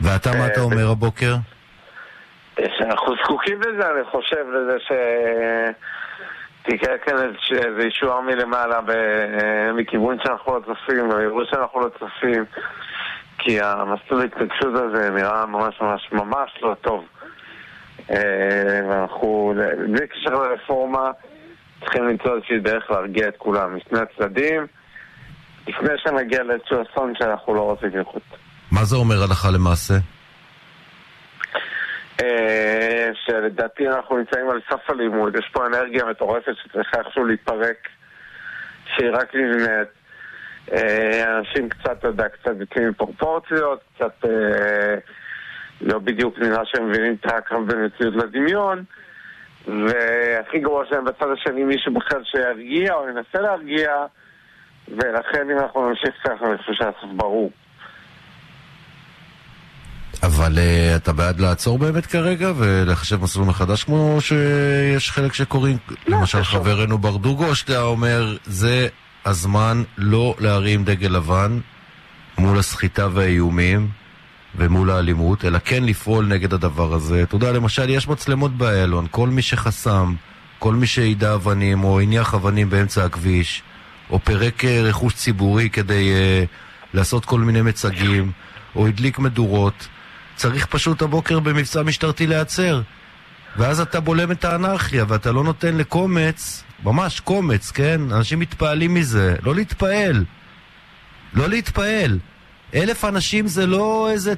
ואתה, 0.00 0.30
מה 0.38 0.46
אתה 0.46 0.60
אומר 0.60 0.90
הבוקר? 0.90 1.36
אנחנו 2.58 3.14
זקוקים 3.24 3.60
לזה, 3.60 3.90
אני 3.90 4.04
חושב, 4.04 4.44
לזה 4.52 4.76
ש... 4.80 4.92
תקרה 6.62 6.98
כאן 6.98 7.14
איזה 7.50 7.86
ישועה 7.86 8.20
מלמעלה 8.20 8.80
מכיוון 9.74 10.16
שאנחנו 10.22 10.54
לא 10.54 10.60
צופים, 10.60 11.10
יראו 11.10 11.46
שאנחנו 11.50 11.80
לא 11.80 11.88
צופים 11.98 12.44
כי 13.38 13.60
המסלול 13.60 14.20
ההתנגשות 14.20 14.74
הזה 14.74 15.10
נראה 15.10 15.46
ממש 15.46 15.80
ממש 15.80 16.08
ממש 16.12 16.50
לא 16.62 16.74
טוב 16.80 17.04
אה, 18.10 18.80
ואנחנו, 18.88 19.54
בלי 19.78 20.06
קשר 20.08 20.30
לרפורמה, 20.30 21.10
צריכים 21.80 22.08
למצוא 22.08 22.36
איזושהי 22.36 22.58
דרך 22.58 22.90
להרגיע 22.90 23.28
את 23.28 23.36
כולם 23.38 23.76
משני 23.76 23.98
הצדדים 24.00 24.66
לפני 25.68 25.92
שנגיע 25.96 26.42
לאיזשהו 26.42 26.82
אסון 26.82 27.12
שאנחנו 27.18 27.54
לא 27.54 27.60
רוצים 27.60 27.88
לחוץ. 28.00 28.22
מה 28.72 28.84
זה 28.84 28.96
אומר 28.96 29.22
הלכה 29.22 29.50
למעשה? 29.50 29.94
אה, 32.22 33.10
שלדעתי 33.24 33.88
אנחנו 33.88 34.16
נמצאים 34.16 34.50
על 34.50 34.60
סף 34.70 34.90
הלימוד, 34.90 35.36
יש 35.36 35.48
פה 35.52 35.66
אנרגיה 35.66 36.04
מטורפת 36.04 36.52
שצריכה 36.62 36.98
איכשהו 36.98 37.24
להתפרק, 37.24 37.88
שהיא 38.94 39.10
רק 39.12 39.34
נבנית. 39.34 39.88
אה, 40.72 41.38
אנשים 41.38 41.68
קצת, 41.68 41.92
אתה 41.98 42.08
יודע, 42.08 42.28
קצת 42.28 42.52
יוצאים 42.60 42.88
מפרופורציות, 42.88 43.80
קצת 43.94 44.24
אה, 44.24 44.94
לא 45.80 45.98
בדיוק 45.98 46.38
נראה 46.38 46.64
שהם 46.64 46.88
מבינים 46.88 47.16
את 47.20 47.32
הקרב 47.32 47.68
בין 47.68 47.84
מציאות 47.84 48.16
לדמיון, 48.16 48.84
והכי 49.66 50.58
גרוע 50.58 50.84
שהם 50.90 51.04
בצד 51.04 51.26
השני 51.32 51.64
מישהו 51.64 51.94
בכלל 51.94 52.24
שירגיע 52.24 52.94
או 52.94 53.08
ינסה 53.08 53.40
להרגיע, 53.40 54.06
ולכן 54.88 55.50
אם 55.50 55.58
אנחנו 55.58 55.88
נמשיך 55.88 56.14
ככה, 56.24 56.46
אני 56.46 56.58
חושב 56.58 56.72
שהסוף 56.72 57.10
ברור. 57.16 57.50
אבל 60.46 60.54
uh, 60.58 60.96
אתה 60.96 61.12
בעד 61.12 61.40
לעצור 61.40 61.78
באמת 61.78 62.06
כרגע 62.06 62.52
ולחשב 62.56 63.22
מסלול 63.22 63.46
מחדש 63.46 63.84
כמו 63.84 64.18
שיש 64.20 65.10
חלק 65.10 65.34
שקוראים, 65.34 65.76
לא, 66.06 66.18
למשל 66.18 66.44
חברנו 66.44 66.98
ברדוגו, 66.98 67.54
שאתה 67.54 67.82
אומר 67.82 68.36
זה 68.44 68.88
הזמן 69.24 69.82
לא 69.98 70.34
להרים 70.38 70.84
דגל 70.84 71.08
לבן 71.08 71.58
מול 72.38 72.58
הסחיטה 72.58 73.08
והאיומים 73.12 73.88
ומול 74.56 74.90
האלימות, 74.90 75.44
אלא 75.44 75.58
כן 75.64 75.84
לפעול 75.84 76.26
נגד 76.26 76.54
הדבר 76.54 76.94
הזה. 76.94 77.22
אתה 77.22 77.36
יודע, 77.36 77.52
למשל, 77.52 77.90
יש 77.90 78.08
מצלמות 78.08 78.56
באיילון, 78.56 79.06
כל 79.10 79.28
מי 79.28 79.42
שחסם, 79.42 80.14
כל 80.58 80.74
מי 80.74 80.86
שידע 80.86 81.34
אבנים 81.34 81.84
או 81.84 82.00
הניח 82.00 82.34
אבנים 82.34 82.70
באמצע 82.70 83.04
הכביש, 83.04 83.62
או 84.10 84.24
פירק 84.24 84.64
אה, 84.64 84.82
רכוש 84.82 85.14
ציבורי 85.14 85.70
כדי... 85.70 86.12
Uh, 86.12 86.66
לעשות 86.94 87.24
כל 87.24 87.40
מיני 87.40 87.62
מצגים, 87.62 88.32
או 88.76 88.86
הדליק 88.86 89.18
מדורות, 89.18 89.88
צריך 90.36 90.66
פשוט 90.66 91.02
הבוקר 91.02 91.40
במבצע 91.40 91.82
משטרתי 91.82 92.26
להיעצר. 92.26 92.82
ואז 93.56 93.80
אתה 93.80 94.00
בולם 94.00 94.32
את 94.32 94.44
האנרכיה, 94.44 95.04
ואתה 95.08 95.32
לא 95.32 95.44
נותן 95.44 95.76
לקומץ, 95.76 96.64
ממש 96.84 97.20
קומץ, 97.20 97.70
כן? 97.70 98.00
אנשים 98.10 98.38
מתפעלים 98.38 98.94
מזה. 98.94 99.36
לא 99.42 99.54
להתפעל. 99.54 100.24
לא 101.34 101.48
להתפעל. 101.48 102.18
אלף 102.74 103.04
אנשים 103.04 103.46
זה 103.46 103.66
לא 103.66 104.08
איזה 104.10 104.34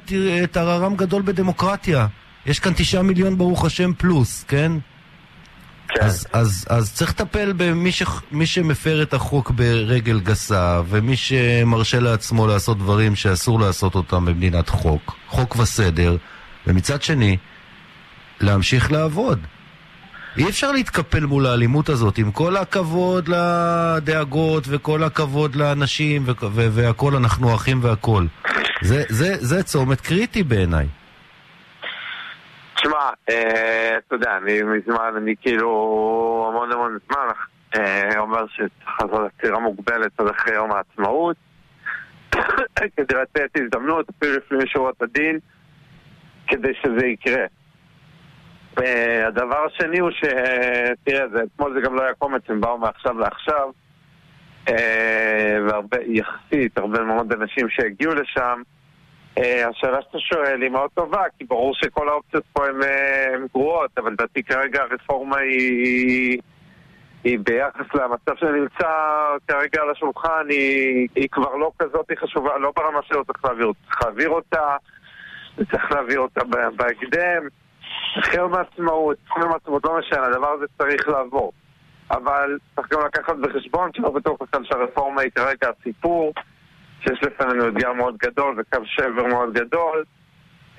טררם 0.51 0.95
גדול 0.95 1.21
בדמוקרטיה. 1.21 2.07
יש 2.45 2.59
כאן 2.59 2.73
תשעה 2.75 3.03
מיליון 3.03 3.37
ברוך 3.37 3.65
השם 3.65 3.91
פלוס, 3.97 4.45
כן? 4.47 4.71
כן. 5.89 6.05
אז, 6.05 6.27
אז, 6.33 6.65
אז 6.69 6.93
צריך 6.93 7.09
לטפל 7.11 7.53
במי 7.57 7.91
ש, 7.91 8.03
שמפר 8.45 9.01
את 9.01 9.13
החוק 9.13 9.51
ברגל 9.51 10.19
גסה, 10.19 10.81
ומי 10.89 11.15
שמרשה 11.15 11.99
לעצמו 11.99 12.47
לעשות 12.47 12.77
דברים 12.77 13.15
שאסור 13.15 13.59
לעשות 13.59 13.95
אותם 13.95 14.25
במדינת 14.25 14.69
חוק, 14.69 15.15
חוק 15.27 15.55
וסדר, 15.55 16.17
ומצד 16.67 17.01
שני, 17.01 17.37
להמשיך 18.41 18.91
לעבוד. 18.91 19.39
אי 20.37 20.49
אפשר 20.49 20.71
להתקפל 20.71 21.25
מול 21.25 21.45
האלימות 21.45 21.89
הזאת, 21.89 22.17
עם 22.17 22.31
כל 22.31 22.57
הכבוד 22.57 23.27
לדאגות 23.27 24.63
וכל 24.67 25.03
הכבוד 25.03 25.55
לאנשים 25.55 26.25
והכל, 26.51 27.15
אנחנו 27.15 27.55
אחים 27.55 27.79
והכל. 27.83 28.25
זה, 28.81 29.03
זה, 29.09 29.35
זה 29.39 29.63
צומת 29.63 30.01
קריטי 30.01 30.43
בעיניי. 30.43 30.87
תשמע, 32.81 33.09
אה, 33.29 33.97
אתה 33.97 34.15
יודע, 34.15 34.37
אני 34.37 34.63
מזמן, 34.63 35.13
אני 35.17 35.35
כאילו 35.41 35.69
המון 36.49 36.71
המון 36.71 36.97
זמן 37.07 37.27
אה, 37.75 38.19
אומר 38.19 38.47
שצריך 38.47 39.01
לעשות 39.01 39.31
עצירה 39.37 39.59
מוגבלת 39.59 40.19
עד 40.19 40.27
אחרי 40.27 40.55
יום 40.55 40.71
העצמאות. 40.71 41.37
כדי 42.97 43.15
לתת 43.21 43.49
הזדמנות, 43.57 44.09
אפילו 44.09 44.37
לפני 44.37 44.67
שורות 44.67 45.01
הדין, 45.01 45.39
כדי 46.47 46.71
שזה 46.83 47.07
יקרה. 47.07 47.45
אה, 48.81 49.27
הדבר 49.27 49.65
השני 49.65 49.99
הוא 49.99 50.11
ש... 50.11 50.23
תראה, 51.03 51.27
זה, 51.27 51.43
אתמול 51.43 51.73
זה 51.73 51.81
גם 51.81 51.95
לא 51.95 52.01
היה 52.01 52.13
קומץ, 52.13 52.41
הם 52.49 52.61
באו 52.61 52.77
מעכשיו 52.77 53.19
לעכשיו, 53.19 53.69
והרבה, 55.67 55.97
יחסית, 56.05 56.77
הרבה 56.77 57.03
מאוד 57.03 57.33
אנשים 57.33 57.69
שהגיעו 57.69 58.13
לשם, 58.13 58.61
השאלה 59.69 60.01
שאתה 60.01 60.19
שואל 60.19 60.61
היא 60.61 60.69
מאוד 60.69 60.89
טובה, 60.93 61.23
כי 61.37 61.45
ברור 61.45 61.75
שכל 61.75 62.09
האופציות 62.09 62.43
פה 62.53 62.67
הן 62.67 62.83
אה, 62.83 63.35
גרועות, 63.53 63.91
אבל 63.97 64.11
לדעתי 64.11 64.43
כרגע 64.43 64.81
הרפורמה 64.81 65.37
היא... 65.37 66.39
היא 67.23 67.39
ביחס 67.39 67.85
למצב 67.95 68.35
שנמצא 68.35 68.89
כרגע 69.47 69.81
על 69.81 69.89
השולחן, 69.89 70.45
היא, 70.49 71.07
היא 71.15 71.27
כבר 71.31 71.55
לא 71.55 71.71
כזאת 71.79 72.11
חשובה, 72.19 72.57
לא 72.57 72.71
ברמה 72.75 72.99
שלא 73.03 73.23
צריך 73.23 73.45
להעביר 73.45 73.65
אותה. 73.65 73.77
צריך 73.95 74.01
להעביר 74.01 74.29
אותה, 74.29 74.75
צריך 75.71 75.91
להעביר 75.91 76.19
אותה 76.19 76.41
בהקדם. 76.75 77.47
יום 78.33 78.53
העצמאות, 78.53 79.17
יום 79.37 79.51
העצמאות, 79.51 79.85
לא 79.85 79.99
משנה, 79.99 80.25
הדבר 80.25 80.47
הזה 80.47 80.65
צריך 80.77 81.09
לעבור. 81.09 81.51
אבל 82.11 82.57
צריך 82.75 82.93
גם 82.93 82.99
לקחת 83.05 83.35
בחשבון 83.35 83.89
שלא 83.93 84.09
בטוח 84.09 84.37
בכלל 84.41 84.63
שהרפורמה 84.63 85.21
היא 85.21 85.31
כרגע 85.35 85.69
הסיפור. 85.79 86.33
שיש 87.01 87.23
לפנינו 87.23 87.67
אתגר 87.67 87.93
מאוד 87.93 88.17
גדול 88.17 88.55
וקו 88.57 88.79
שבר 88.85 89.25
מאוד 89.25 89.53
גדול 89.53 90.03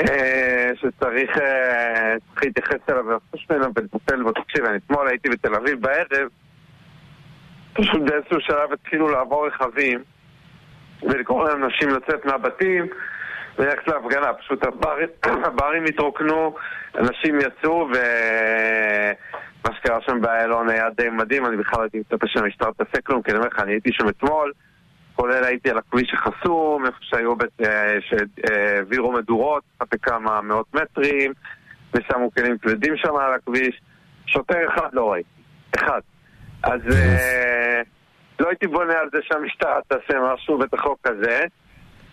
אה, 0.00 0.70
שצריך 0.74 1.38
אה, 1.38 2.14
להתייחס 2.42 2.90
אליו 2.90 3.04
ולחוש 3.06 3.46
ממנו 3.50 3.66
ולטפל 3.76 4.22
בו. 4.22 4.32
תקשיב, 4.32 4.64
אני 4.64 4.76
אתמול 4.76 5.08
הייתי 5.08 5.28
בתל 5.28 5.54
אביב 5.54 5.80
בערב 5.80 6.28
פשוט 7.72 8.02
באיזשהו 8.02 8.40
שלב 8.40 8.72
התחילו 8.72 9.08
לעבור 9.08 9.46
רכבים 9.46 10.02
ולקרוא 11.02 11.48
לאנשים 11.48 11.88
לצאת 11.88 12.24
מהבתים 12.24 12.86
וללכת 13.58 13.88
להפגנה. 13.88 14.32
פשוט 14.32 14.64
הברים, 14.64 15.08
הברים 15.46 15.84
התרוקנו, 15.84 16.54
אנשים 16.98 17.38
יצאו 17.40 17.88
ומה 17.88 19.74
שקרה 19.76 20.00
שם 20.00 20.20
באיילון 20.20 20.68
היה 20.68 20.90
די 20.90 21.08
מדהים, 21.08 21.46
אני 21.46 21.56
בכלל 21.56 21.82
הייתי 21.82 21.98
מצפה 21.98 22.26
שהמשטרה 22.26 22.72
תעשה 22.72 23.00
כלום, 23.02 23.22
כי 23.22 23.30
אני 23.30 23.38
אומר 23.38 23.48
לך, 23.48 23.60
אני 23.60 23.72
הייתי 23.72 23.92
שם 23.92 24.08
אתמול 24.08 24.52
כולל 25.20 25.44
הייתי 25.44 25.70
על 25.70 25.78
הכביש 25.78 26.14
החסום, 26.14 26.86
איפה 26.86 26.98
שהיו, 27.00 27.34
אה, 27.64 27.96
שהעבירו 28.00 29.12
מדורות, 29.12 29.62
אחת 29.78 29.94
לכמה 29.94 30.40
מאות 30.40 30.74
מטרים, 30.74 31.32
ושמו 31.94 32.30
כלים 32.34 32.58
כבדים 32.58 32.96
שם 32.96 33.16
על 33.16 33.34
הכביש. 33.34 33.80
שוטר 34.26 34.68
אחד 34.68 34.88
לא 34.92 35.12
ראיתי, 35.12 35.28
אחד. 35.76 36.00
אז 36.62 36.80
אה, 36.92 37.80
לא 38.40 38.48
הייתי 38.48 38.66
בונה 38.66 38.98
על 38.98 39.08
זה 39.12 39.18
שהמשטרה 39.22 39.78
תעשה 39.88 40.18
משהו 40.34 40.58
ואת 40.60 40.74
החוק 40.74 41.06
הזה, 41.06 41.44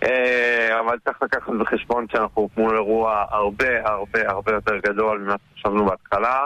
אה, 0.03 0.79
אבל 0.79 0.97
צריך 1.05 1.21
לקחת 1.21 1.53
בחשבון 1.59 2.05
שאנחנו 2.11 2.49
מול 2.57 2.75
אירוע 2.75 3.25
הרבה 3.29 3.89
הרבה 3.89 4.19
הרבה 4.29 4.51
יותר 4.51 4.77
גדול 4.77 5.19
ממה 5.19 5.35
שחשבנו 5.55 5.85
בהתחלה. 5.85 6.45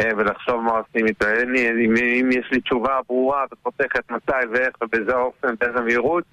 אה, 0.00 0.10
ולחשוב 0.16 0.60
מה 0.60 0.70
עושים 0.70 1.06
איתו. 1.06 1.26
אם, 1.26 1.94
אם 1.96 2.30
יש 2.32 2.48
לי 2.52 2.60
תשובה 2.60 2.98
ברורה 3.08 3.44
וחותכת 3.52 4.10
מתי 4.10 4.32
ואיך 4.52 4.74
ובאיזה 4.82 5.14
אופן, 5.14 5.48
באיזה 5.60 5.80
מהירות, 5.80 6.24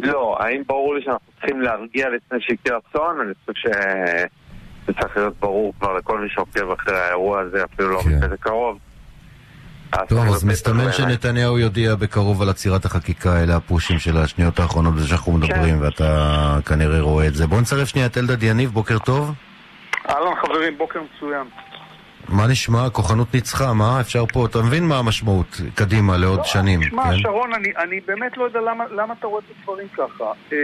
לא. 0.00 0.36
האם 0.40 0.62
ברור 0.66 0.94
לי 0.94 1.02
שאנחנו 1.04 1.32
צריכים 1.32 1.60
להרגיע 1.60 2.08
לפני 2.08 2.40
שיקרה 2.40 2.78
אסון? 2.78 3.20
אני 3.20 3.32
חושב 3.46 3.68
שזה 4.86 4.92
צריך 5.00 5.16
להיות 5.16 5.34
ברור 5.40 5.72
כבר 5.78 5.96
לכל 5.96 6.20
מי 6.20 6.28
שעוקב 6.28 6.70
אחרי 6.70 6.98
האירוע 6.98 7.40
הזה, 7.40 7.64
אפילו 7.64 7.90
לא 7.90 8.00
כן. 8.02 8.20
כזה 8.20 8.36
קרוב. 8.36 8.78
טוב, 10.08 10.18
אז 10.18 10.44
מסתמן 10.44 10.92
שנתניהו 10.92 11.58
יודיע 11.58 11.94
בקרוב 11.94 12.42
על 12.42 12.48
עצירת 12.48 12.84
החקיקה, 12.84 13.42
אלה 13.42 13.56
הפושים 13.56 13.98
של 13.98 14.16
השניות 14.16 14.58
האחרונות 14.58 14.94
בזה 14.94 15.08
שאנחנו 15.08 15.32
מדברים, 15.32 15.78
כן. 15.78 15.82
ואתה 15.84 16.58
כנראה 16.66 17.00
רואה 17.00 17.26
את 17.26 17.34
זה. 17.34 17.46
בואו 17.46 17.60
נצרף 17.60 17.88
שנייה 17.88 18.06
את 18.06 18.18
אלדד 18.18 18.42
יניב, 18.42 18.70
בוקר 18.70 18.98
טוב. 18.98 19.34
אהלן 20.10 20.34
חברים, 20.42 20.78
בוקר 20.78 21.00
מצוין. 21.02 21.46
מה 22.30 22.46
נשמע? 22.46 22.86
הכוחנות 22.86 23.34
ניצחה, 23.34 23.72
מה? 23.74 24.00
אפשר 24.00 24.26
פה, 24.26 24.46
אתה 24.46 24.58
מבין 24.62 24.84
מה 24.84 24.98
המשמעות 24.98 25.60
קדימה 25.74 26.16
לעוד 26.16 26.38
לא, 26.38 26.44
שנים, 26.44 26.80
תשמע, 26.80 27.02
כן? 27.02 27.18
שרון, 27.18 27.54
אני, 27.54 27.68
אני 27.76 28.00
באמת 28.06 28.36
לא 28.36 28.44
יודע 28.44 28.60
למה, 28.60 28.84
למה 28.90 29.14
אתה 29.18 29.26
רואה 29.26 29.42
את 29.46 29.56
הדברים 29.60 29.88
ככה. 29.88 30.24
אה, 30.52 30.58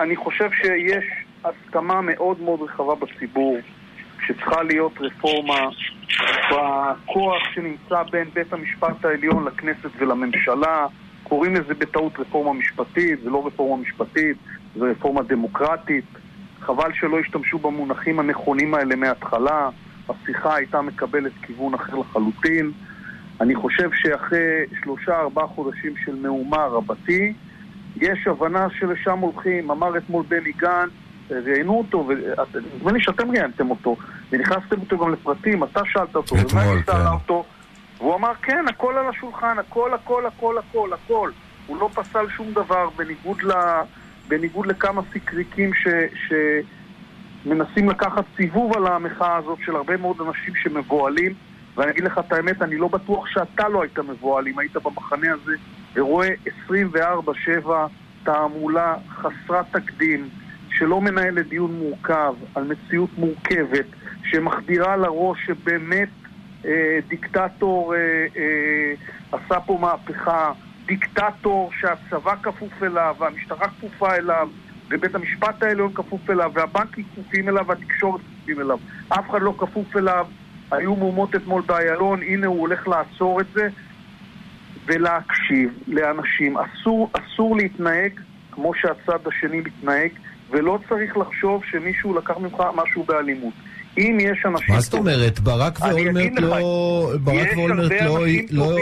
אני 0.00 0.16
חושב 0.16 0.50
שיש 0.52 1.04
הסכמה 1.44 2.00
מאוד 2.00 2.40
מאוד 2.40 2.60
רחבה 2.62 2.94
בציבור 2.94 3.58
שצריכה 4.26 4.62
להיות 4.62 4.92
רפורמה 5.00 5.68
בכוח 6.50 7.42
שנמצא 7.54 8.02
בין 8.10 8.28
בית 8.34 8.52
המשפט 8.52 9.04
העליון 9.04 9.44
לכנסת 9.44 9.90
ולממשלה. 9.98 10.86
קוראים 11.22 11.54
לזה 11.54 11.74
בטעות 11.74 12.18
רפורמה 12.18 12.52
משפטית, 12.52 13.20
זה 13.22 13.30
לא 13.30 13.46
רפורמה 13.46 13.82
משפטית, 13.82 14.36
זה 14.76 14.84
רפורמה 14.84 15.22
דמוקרטית. 15.22 16.04
חבל 16.60 16.90
שלא 17.00 17.18
השתמשו 17.18 17.58
במונחים 17.58 18.20
הנכונים 18.20 18.74
האלה 18.74 18.96
מההתחלה. 18.96 19.68
השיחה 20.08 20.54
הייתה 20.54 20.82
מקבלת 20.82 21.32
כיוון 21.42 21.74
אחר 21.74 21.96
לחלוטין. 21.96 22.72
אני 23.40 23.54
חושב 23.54 23.90
שאחרי 23.94 24.64
שלושה 24.82 25.20
ארבעה 25.20 25.46
חודשים 25.46 25.94
של 26.04 26.14
מהומה 26.14 26.64
רבתי, 26.64 27.32
יש 27.96 28.26
הבנה 28.26 28.66
שלשם 28.78 29.18
הולכים. 29.18 29.70
אמר 29.70 29.98
אתמול 29.98 30.24
בני 30.28 30.52
גנץ, 30.52 30.90
ראיינו 31.30 31.78
אותו, 31.78 32.08
ונדמה 32.08 32.92
לי 32.92 33.00
שאתם 33.00 33.30
ראיינתם 33.30 33.70
אותו, 33.70 33.96
ונכנסתם 34.32 34.80
אותו 34.80 34.98
גם 34.98 35.12
לפרטים, 35.12 35.64
אתה 35.64 35.80
שאלת 35.84 36.16
אותו, 36.16 36.36
אתמול, 36.36 36.82
כן. 36.86 36.92
אותו, 37.12 37.44
והוא 37.98 38.14
אמר, 38.14 38.32
כן, 38.42 38.64
הכל 38.68 38.94
על 38.98 39.08
השולחן, 39.08 39.58
הכל, 39.58 39.94
הכל, 39.94 40.26
הכל, 40.26 40.58
הכל, 40.58 40.92
הכל. 40.92 41.30
הוא 41.66 41.76
לא 41.80 41.90
פסל 41.94 42.28
שום 42.36 42.52
דבר, 42.52 42.88
בניגוד, 42.96 43.42
ל, 43.42 43.52
בניגוד 44.28 44.66
לכמה 44.66 45.02
סיקריקים 45.12 45.74
ש... 45.74 45.88
ש 46.28 46.32
מנסים 47.46 47.88
לקחת 47.88 48.24
סיבוב 48.36 48.76
על 48.76 48.86
המחאה 48.86 49.36
הזאת 49.36 49.58
של 49.64 49.76
הרבה 49.76 49.96
מאוד 49.96 50.16
אנשים 50.20 50.54
שמבוהלים 50.54 51.32
ואני 51.76 51.90
אגיד 51.90 52.04
לך 52.04 52.18
את 52.18 52.32
האמת, 52.32 52.62
אני 52.62 52.76
לא 52.76 52.88
בטוח 52.88 53.26
שאתה 53.26 53.68
לא 53.68 53.82
היית 53.82 53.98
מבוהל 53.98 54.48
אם 54.48 54.58
היית 54.58 54.76
במחנה 54.76 55.32
הזה 55.32 55.52
ורואה 55.94 56.28
24-7 56.68 57.68
תעמולה 58.24 58.94
חסרת 59.08 59.66
תקדים 59.72 60.28
שלא 60.68 61.00
מנהלת 61.00 61.48
דיון 61.48 61.78
מורכב 61.78 62.34
על 62.54 62.64
מציאות 62.64 63.10
מורכבת 63.18 63.86
שמחדירה 64.24 64.96
לראש 64.96 65.38
שבאמת 65.46 66.08
אה, 66.64 66.98
דיקטטור 67.08 67.94
אה, 67.94 67.98
אה, 68.36 68.92
עשה 69.32 69.60
פה 69.60 69.78
מהפכה 69.80 70.52
דיקטטור 70.86 71.70
שהצבא 71.80 72.34
כפוף 72.42 72.82
אליו 72.82 73.16
והמשטרה 73.18 73.68
כפופה 73.68 74.14
אליו 74.14 74.48
ובית 74.90 75.14
המשפט 75.14 75.62
העליון 75.62 75.92
כפוף 75.94 76.30
אליו, 76.30 76.50
והבנקים 76.54 77.04
כפופים 77.12 77.48
אליו, 77.48 77.66
והתקשורת 77.66 78.20
כפופים 78.20 78.60
אליו. 78.60 78.78
אף 79.08 79.30
אחד 79.30 79.42
לא 79.42 79.54
כפוף 79.58 79.96
אליו. 79.96 80.26
היו 80.70 80.96
מהומות 80.96 81.34
אתמול 81.34 81.62
באיילון, 81.66 82.22
הנה 82.22 82.46
הוא 82.46 82.60
הולך 82.60 82.88
לעצור 82.88 83.40
את 83.40 83.46
זה, 83.54 83.68
ולהקשיב 84.86 85.70
לאנשים. 85.86 86.56
אסור, 86.56 87.10
אסור 87.12 87.56
להתנהג 87.56 88.20
כמו 88.50 88.72
שהצד 88.74 89.18
השני 89.26 89.60
מתנהג, 89.60 90.10
ולא 90.50 90.78
צריך 90.88 91.16
לחשוב 91.16 91.62
שמישהו 91.70 92.14
לקח 92.14 92.36
ממך 92.38 92.62
משהו 92.74 93.04
באלימות. 93.04 93.54
אם 93.98 94.18
יש 94.20 94.46
אנשים... 94.46 94.74
מה 94.74 94.80
זאת 94.80 94.94
אומרת? 94.94 95.40
ברק 95.40 95.78
ואולמרט 95.80 96.32
לא... 96.40 97.12
ברק 97.20 97.48
ואולמרט 97.56 97.92
לא... 98.50 98.76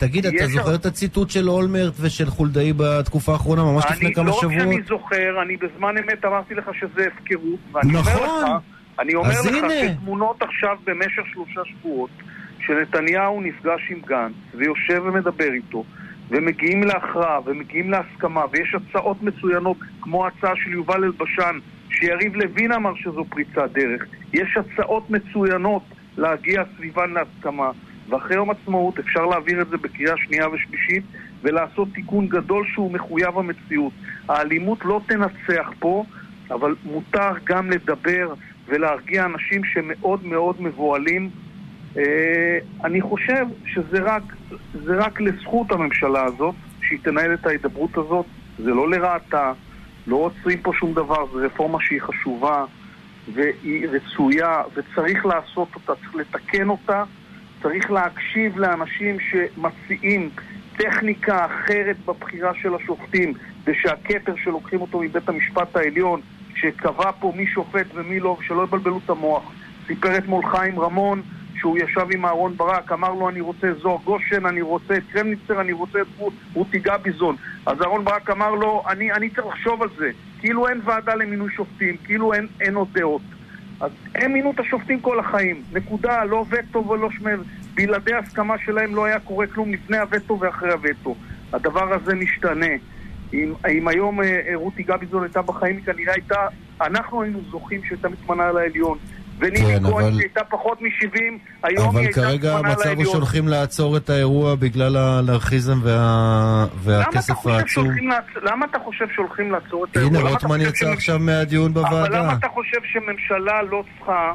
תגיד, 0.00 0.26
אתה 0.26 0.46
זוכר 0.46 0.74
את 0.74 0.86
הציטוט 0.86 1.30
של 1.30 1.48
אולמרט 1.48 1.92
ושל 2.00 2.26
חולדאי 2.26 2.72
בתקופה 2.76 3.32
האחרונה, 3.32 3.62
ממש 3.64 3.84
לפני 3.90 4.14
כמה 4.14 4.32
שבועות? 4.32 4.52
אני 4.52 4.58
לא 4.58 4.62
רק 4.62 4.70
שאני 4.70 4.82
זוכר, 4.88 5.42
אני 5.42 5.56
בזמן 5.56 5.94
אמת 5.98 6.24
אמרתי 6.24 6.54
לך 6.54 6.70
שזה 6.80 7.06
הפקרות. 7.06 7.58
נכון. 7.84 8.58
אני 8.98 9.14
אומר 9.14 9.30
לך 9.30 9.72
שתמונות 9.94 10.42
עכשיו 10.42 10.76
במשך 10.84 11.22
שלושה 11.32 11.60
שבועות, 11.64 12.10
שנתניהו 12.66 13.40
נפגש 13.40 13.80
עם 13.90 14.00
גנץ 14.06 14.32
ויושב 14.54 15.02
ומדבר 15.04 15.52
איתו, 15.52 15.84
ומגיעים 16.30 16.82
להכרעה 16.82 17.38
ומגיעים 17.46 17.90
להסכמה, 17.90 18.42
ויש 18.52 18.74
הצעות 18.74 19.22
מצוינות, 19.22 19.76
כמו 20.00 20.24
ההצעה 20.24 20.52
של 20.56 20.72
יובל 20.72 21.04
אלבשן, 21.04 21.58
שיריב 21.90 22.36
לוין 22.36 22.72
אמר 22.72 22.94
שזו 22.96 23.24
פריצת 23.28 23.70
דרך. 23.72 24.04
יש 24.32 24.56
הצעות 24.56 25.10
מצוינות 25.10 25.82
להגיע 26.16 26.62
סביבן 26.76 27.10
להסכמה. 27.10 27.70
ואחרי 28.08 28.36
יום 28.36 28.50
עצמאות 28.50 28.98
אפשר 28.98 29.26
להעביר 29.26 29.62
את 29.62 29.68
זה 29.68 29.76
בקריאה 29.76 30.14
שנייה 30.16 30.48
ושלישית 30.48 31.04
ולעשות 31.42 31.88
תיקון 31.94 32.28
גדול 32.28 32.66
שהוא 32.72 32.92
מחויב 32.92 33.38
המציאות. 33.38 33.92
האלימות 34.28 34.84
לא 34.84 35.00
תנצח 35.06 35.70
פה, 35.78 36.04
אבל 36.50 36.74
מותר 36.84 37.32
גם 37.44 37.70
לדבר 37.70 38.34
ולהרגיע 38.66 39.24
אנשים 39.24 39.64
שמאוד 39.64 40.26
מאוד 40.26 40.62
מבוהלים. 40.62 41.30
אה, 41.96 42.58
אני 42.84 43.00
חושב 43.00 43.46
שזה 43.66 43.98
רק, 44.02 44.22
רק 44.86 45.20
לזכות 45.20 45.72
הממשלה 45.72 46.24
הזאת, 46.24 46.54
שהיא 46.82 46.98
תנהל 47.02 47.34
את 47.34 47.46
ההידברות 47.46 47.98
הזאת, 47.98 48.26
זה 48.58 48.70
לא 48.70 48.90
לרעתה, 48.90 49.52
לא 50.06 50.16
עוצרים 50.16 50.58
פה 50.62 50.72
שום 50.78 50.94
דבר, 50.94 51.26
זו 51.32 51.38
רפורמה 51.38 51.78
שהיא 51.80 52.00
חשובה 52.02 52.64
והיא 53.34 53.88
רצויה 53.88 54.62
וצריך 54.74 55.26
לעשות 55.26 55.68
אותה, 55.74 55.92
צריך 55.94 56.14
לתקן 56.14 56.68
אותה 56.68 57.04
צריך 57.62 57.90
להקשיב 57.90 58.58
לאנשים 58.58 59.16
שמציעים 59.20 60.30
טכניקה 60.76 61.46
אחרת 61.46 61.96
בבחירה 62.04 62.54
של 62.54 62.74
השופטים, 62.74 63.34
ושהכתר 63.64 64.34
שלוקחים 64.36 64.80
אותו 64.80 65.00
מבית 65.00 65.28
המשפט 65.28 65.76
העליון, 65.76 66.20
שקבע 66.54 67.10
פה 67.20 67.32
מי 67.36 67.46
שופט 67.46 67.86
ומי 67.94 68.20
לא, 68.20 68.36
ושלא 68.40 68.62
יבלבלו 68.62 69.00
את 69.04 69.10
המוח. 69.10 69.52
סיפר 69.86 70.18
אתמול 70.18 70.46
חיים 70.46 70.80
רמון 70.80 71.22
שהוא 71.54 71.78
ישב 71.78 72.06
עם 72.14 72.26
אהרון 72.26 72.56
ברק, 72.56 72.92
אמר 72.92 73.10
לו 73.14 73.28
אני 73.28 73.40
רוצה 73.40 73.66
זוהר 73.82 73.98
גושן, 74.04 74.46
אני 74.46 74.62
רוצה 74.62 74.94
את 74.94 75.02
קרמניצר, 75.12 75.60
אני 75.60 75.72
רוצה 75.72 76.00
את 76.00 76.06
רותי 76.54 76.78
גביזון. 76.78 77.36
אז 77.66 77.82
אהרון 77.82 78.04
ברק 78.04 78.30
אמר 78.30 78.50
לו, 78.54 78.82
אני, 78.88 79.12
אני 79.12 79.30
צריך 79.30 79.46
לחשוב 79.46 79.82
על 79.82 79.88
זה. 79.98 80.10
כאילו 80.38 80.68
אין 80.68 80.80
ועדה 80.84 81.14
למינוי 81.14 81.52
שופטים, 81.52 81.96
כאילו 82.04 82.32
אין, 82.32 82.46
אין 82.60 82.74
עוד 82.74 82.88
דעות. 82.92 83.22
אז 83.80 83.90
הם 84.14 84.32
מינו 84.32 84.50
את 84.50 84.60
השופטים 84.60 85.00
כל 85.00 85.20
החיים. 85.20 85.62
נקודה, 85.72 86.24
לא 86.24 86.44
וטו 86.50 86.88
ולא 86.88 87.10
שמר. 87.10 87.42
בלעדי 87.74 88.14
הסכמה 88.14 88.54
שלהם 88.64 88.94
לא 88.94 89.04
היה 89.04 89.20
קורה 89.20 89.46
כלום 89.46 89.72
לפני 89.72 89.98
הווטו 89.98 90.38
ואחרי 90.40 90.72
הווטו. 90.72 91.14
הדבר 91.52 91.94
הזה 91.94 92.14
משתנה. 92.14 92.66
אם, 93.32 93.52
אם 93.68 93.88
היום 93.88 94.22
אה, 94.22 94.40
אה 94.48 94.54
רותי 94.54 94.82
גביזון 94.82 95.22
הייתה 95.22 95.42
בחיים, 95.42 95.76
היא 95.76 95.84
כנראה 95.84 96.12
הייתה... 96.14 96.46
אנחנו 96.80 97.22
היינו 97.22 97.40
זוכים 97.50 97.80
שהייתה 97.84 98.08
מתמנה 98.08 98.52
לעליון. 98.52 98.98
ונילי 99.40 99.58
כן, 99.58 99.82
כהן 99.82 100.04
אבל... 100.04 100.12
שהייתה 100.18 100.40
פחות 100.44 100.82
מ-70, 100.82 101.18
היום 101.62 101.96
היא 101.96 102.06
הייתה 102.06 102.20
מתמנה 102.20 102.32
לעליון. 102.32 102.56
אבל 102.56 102.56
כרגע 102.56 102.56
המצב 102.56 102.96
הוא 102.96 103.04
שהולכים 103.04 103.48
לעצור 103.48 103.96
את 103.96 104.10
האירוע 104.10 104.54
בגלל 104.54 104.96
האנרכיזם 104.96 105.78
וה... 105.82 106.66
והכסף 106.74 107.46
העצום. 107.46 107.88
למה 108.42 108.66
אתה 108.70 108.78
חושב 108.78 109.04
שהולכים 109.14 109.52
לעצור 109.52 109.84
את 109.84 109.96
האירוע? 109.96 110.18
הנה, 110.18 110.30
רוטמן 110.30 110.60
יצא 110.60 110.90
עכשיו 110.90 111.18
מהדיון 111.18 111.74
בוועדה. 111.74 112.00
אבל 112.00 112.18
למה 112.18 112.32
אתה 112.32 112.48
חושב 112.48 112.78
שממשלה 112.84 113.62
לא 113.62 113.84
צריכה, 113.98 114.32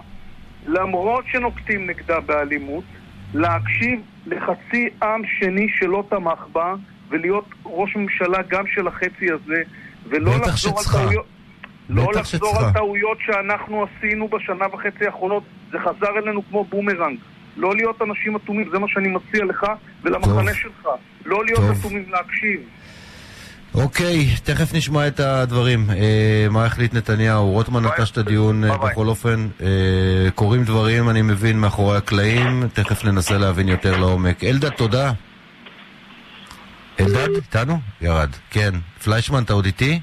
למרות 0.68 1.26
שנוקטים 1.32 1.89
נגדה 1.89 2.20
באלימות, 2.20 2.84
להקשיב 3.34 3.99
לחצי 4.26 4.89
עם 5.03 5.22
שני 5.39 5.68
שלא 5.80 6.03
תמך 6.10 6.39
בה, 6.51 6.74
ולהיות 7.10 7.45
ראש 7.66 7.95
ממשלה 7.95 8.38
גם 8.47 8.64
של 8.68 8.88
החצי 8.88 9.32
הזה, 9.32 9.62
ולא 10.10 10.32
לחזור 10.38 10.80
על 10.80 10.86
טעויות... 10.91 11.35
לא 11.90 12.12
לחזור. 12.16 12.58
על 12.60 12.74
טעויות 12.74 13.18
שאנחנו 13.26 13.86
עשינו 13.86 14.28
בשנה 14.28 14.66
וחצי 14.74 15.06
האחרונות, 15.06 15.44
זה 15.72 15.78
חזר 15.80 16.18
אלינו 16.24 16.42
כמו 16.50 16.64
בומרנג. 16.64 17.18
לא 17.58 17.76
להיות 17.76 18.02
אנשים 18.02 18.36
אטומים, 18.36 18.70
זה 18.72 18.80
מה 18.80 18.88
שאני 18.90 19.08
מציע 19.08 19.46
לך 19.46 19.66
ולמחנה 20.04 20.52
טוב. 20.52 20.54
שלך. 20.54 20.88
לא 21.26 21.46
להיות 21.46 21.60
טוב. 21.60 21.80
אטומים, 21.80 22.06
להקשיב. 22.10 22.60
אוקיי, 23.74 24.28
תכף 24.44 24.74
נשמע 24.74 25.08
את 25.08 25.20
הדברים. 25.20 25.90
אה, 25.90 26.48
מה 26.50 26.66
החליט 26.66 26.94
נתניהו? 26.94 27.52
רוטמן 27.52 27.86
נטש 27.86 28.12
את 28.12 28.18
הדיון 28.18 28.64
אה, 28.64 28.78
בכל 28.78 29.08
אופן. 29.08 29.48
אה, 29.62 29.68
קורים 30.36 30.64
דברים, 30.64 31.10
אני 31.10 31.22
מבין, 31.22 31.60
מאחורי 31.60 31.98
הקלעים. 31.98 32.68
תכף 32.74 33.06
ננסה 33.06 33.38
להבין 33.38 33.68
יותר 33.68 33.98
לעומק. 33.98 34.44
אלדד, 34.44 34.70
תודה. 34.70 35.12
אלדד, 37.00 37.30
איתנו? 37.36 37.80
ירד. 38.02 38.30
כן. 38.50 38.72
פליישמן, 39.04 39.44
אתה 39.44 39.54
עוד 39.54 39.66
איתי? 39.66 40.00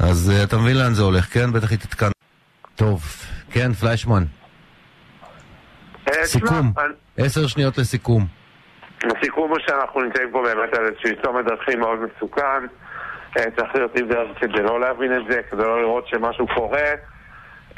אז 0.00 0.32
uh, 0.32 0.48
אתה 0.48 0.56
מבין 0.56 0.76
לאן 0.76 0.94
זה 0.94 1.02
הולך, 1.02 1.24
כן? 1.34 1.52
בטח 1.52 1.72
התעדכן. 1.72 2.10
טוב. 2.76 3.02
כן, 3.50 3.72
פליישמן. 3.72 4.24
Uh, 6.06 6.12
סיכום. 6.24 6.72
עשר 7.18 7.46
שניות 7.46 7.78
לסיכום. 7.78 8.26
הסיכום 9.04 9.50
הוא 9.50 9.58
שאנחנו 9.66 10.00
נמצאים 10.00 10.28
פה 10.32 10.42
באמת 10.42 10.74
על 10.74 10.86
איזשהו 10.86 11.22
צומת 11.22 11.44
דרכים 11.44 11.80
מאוד 11.80 11.98
מסוכן. 11.98 12.66
אה, 13.38 13.44
צריך 13.56 13.74
להיות 13.74 13.96
עם 13.96 14.08
דרך 14.08 14.40
כדי 14.40 14.62
לא 14.62 14.80
להבין 14.80 15.12
את 15.16 15.22
זה, 15.30 15.40
כדי 15.50 15.62
לא 15.62 15.80
לראות 15.82 16.06
שמשהו 16.08 16.46
קורה. 16.54 16.90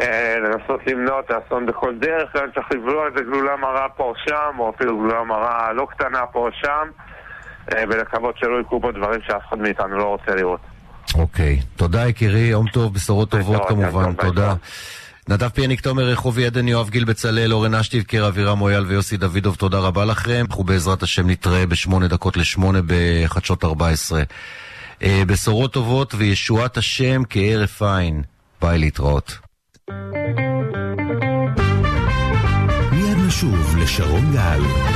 אה, 0.01 0.35
לנסות 0.39 0.81
למנוע 0.87 1.20
את 1.20 1.31
האסון 1.31 1.66
בכל 1.66 1.95
דרך, 1.99 2.37
גם 2.37 2.51
צריך 2.55 2.73
לבלוע 2.73 3.07
איזה 3.07 3.20
גלולה 3.25 3.57
מרה 3.57 3.89
פה 3.89 4.05
או 4.05 4.14
שם, 4.16 4.59
או 4.59 4.70
אפילו 4.70 4.99
גלולה 4.99 5.25
מרה 5.25 5.73
לא 5.73 5.87
קטנה 5.91 6.27
פה 6.27 6.39
או 6.39 6.53
שם, 6.53 6.89
אה, 7.75 7.85
ולקוות 7.89 8.39
שלא 8.39 8.61
יקרו 8.61 8.81
פה 8.81 8.93
דברים 8.93 9.20
שאף 9.23 9.43
אחד 9.49 9.59
מאיתנו 9.59 9.99
לא 9.99 10.05
רוצה 10.05 10.35
לראות. 10.35 10.61
אוקיי, 11.15 11.61
תודה 11.77 12.09
יקירי, 12.09 12.41
יום 12.41 12.67
טוב, 12.73 12.95
בשורות 12.95 13.31
טובות 13.31 13.63
כמובן, 13.69 14.13
תודה. 14.15 14.55
נדב 15.29 15.49
פיאניק, 15.49 15.81
תומר 15.81 16.05
רחובי, 16.05 16.47
עדן, 16.47 16.69
יואב 16.69 16.91
גיל 16.91 17.05
בצלאל, 17.05 17.53
אורן 17.53 17.75
אשטיבקר, 17.75 18.29
אבירם 18.29 18.59
מויאל 18.59 18.87
ויוסי 18.87 19.17
דוידוב, 19.17 19.55
תודה 19.55 19.79
רבה 19.79 20.05
לכם. 20.05 20.45
אנחנו 20.49 20.65
בעזרת 20.65 21.03
השם 21.03 21.31
נתראה 21.31 21.67
בשמונה 21.67 22.09
דקות 22.09 22.37
לשמונה 22.37 22.79
בחדשות 22.87 23.65
14. 23.65 24.23
אה, 25.03 25.23
בשורות 25.27 25.73
טובות 25.73 26.15
וישועת 26.15 26.77
השם 26.77 27.23
כהרף 27.31 27.83
עין. 27.83 28.23
ביי 28.63 28.79
להתראות. 28.79 29.39
מיד 32.93 33.19
נשוב 33.27 33.77
לשרון 33.79 34.33
גל. 34.33 34.91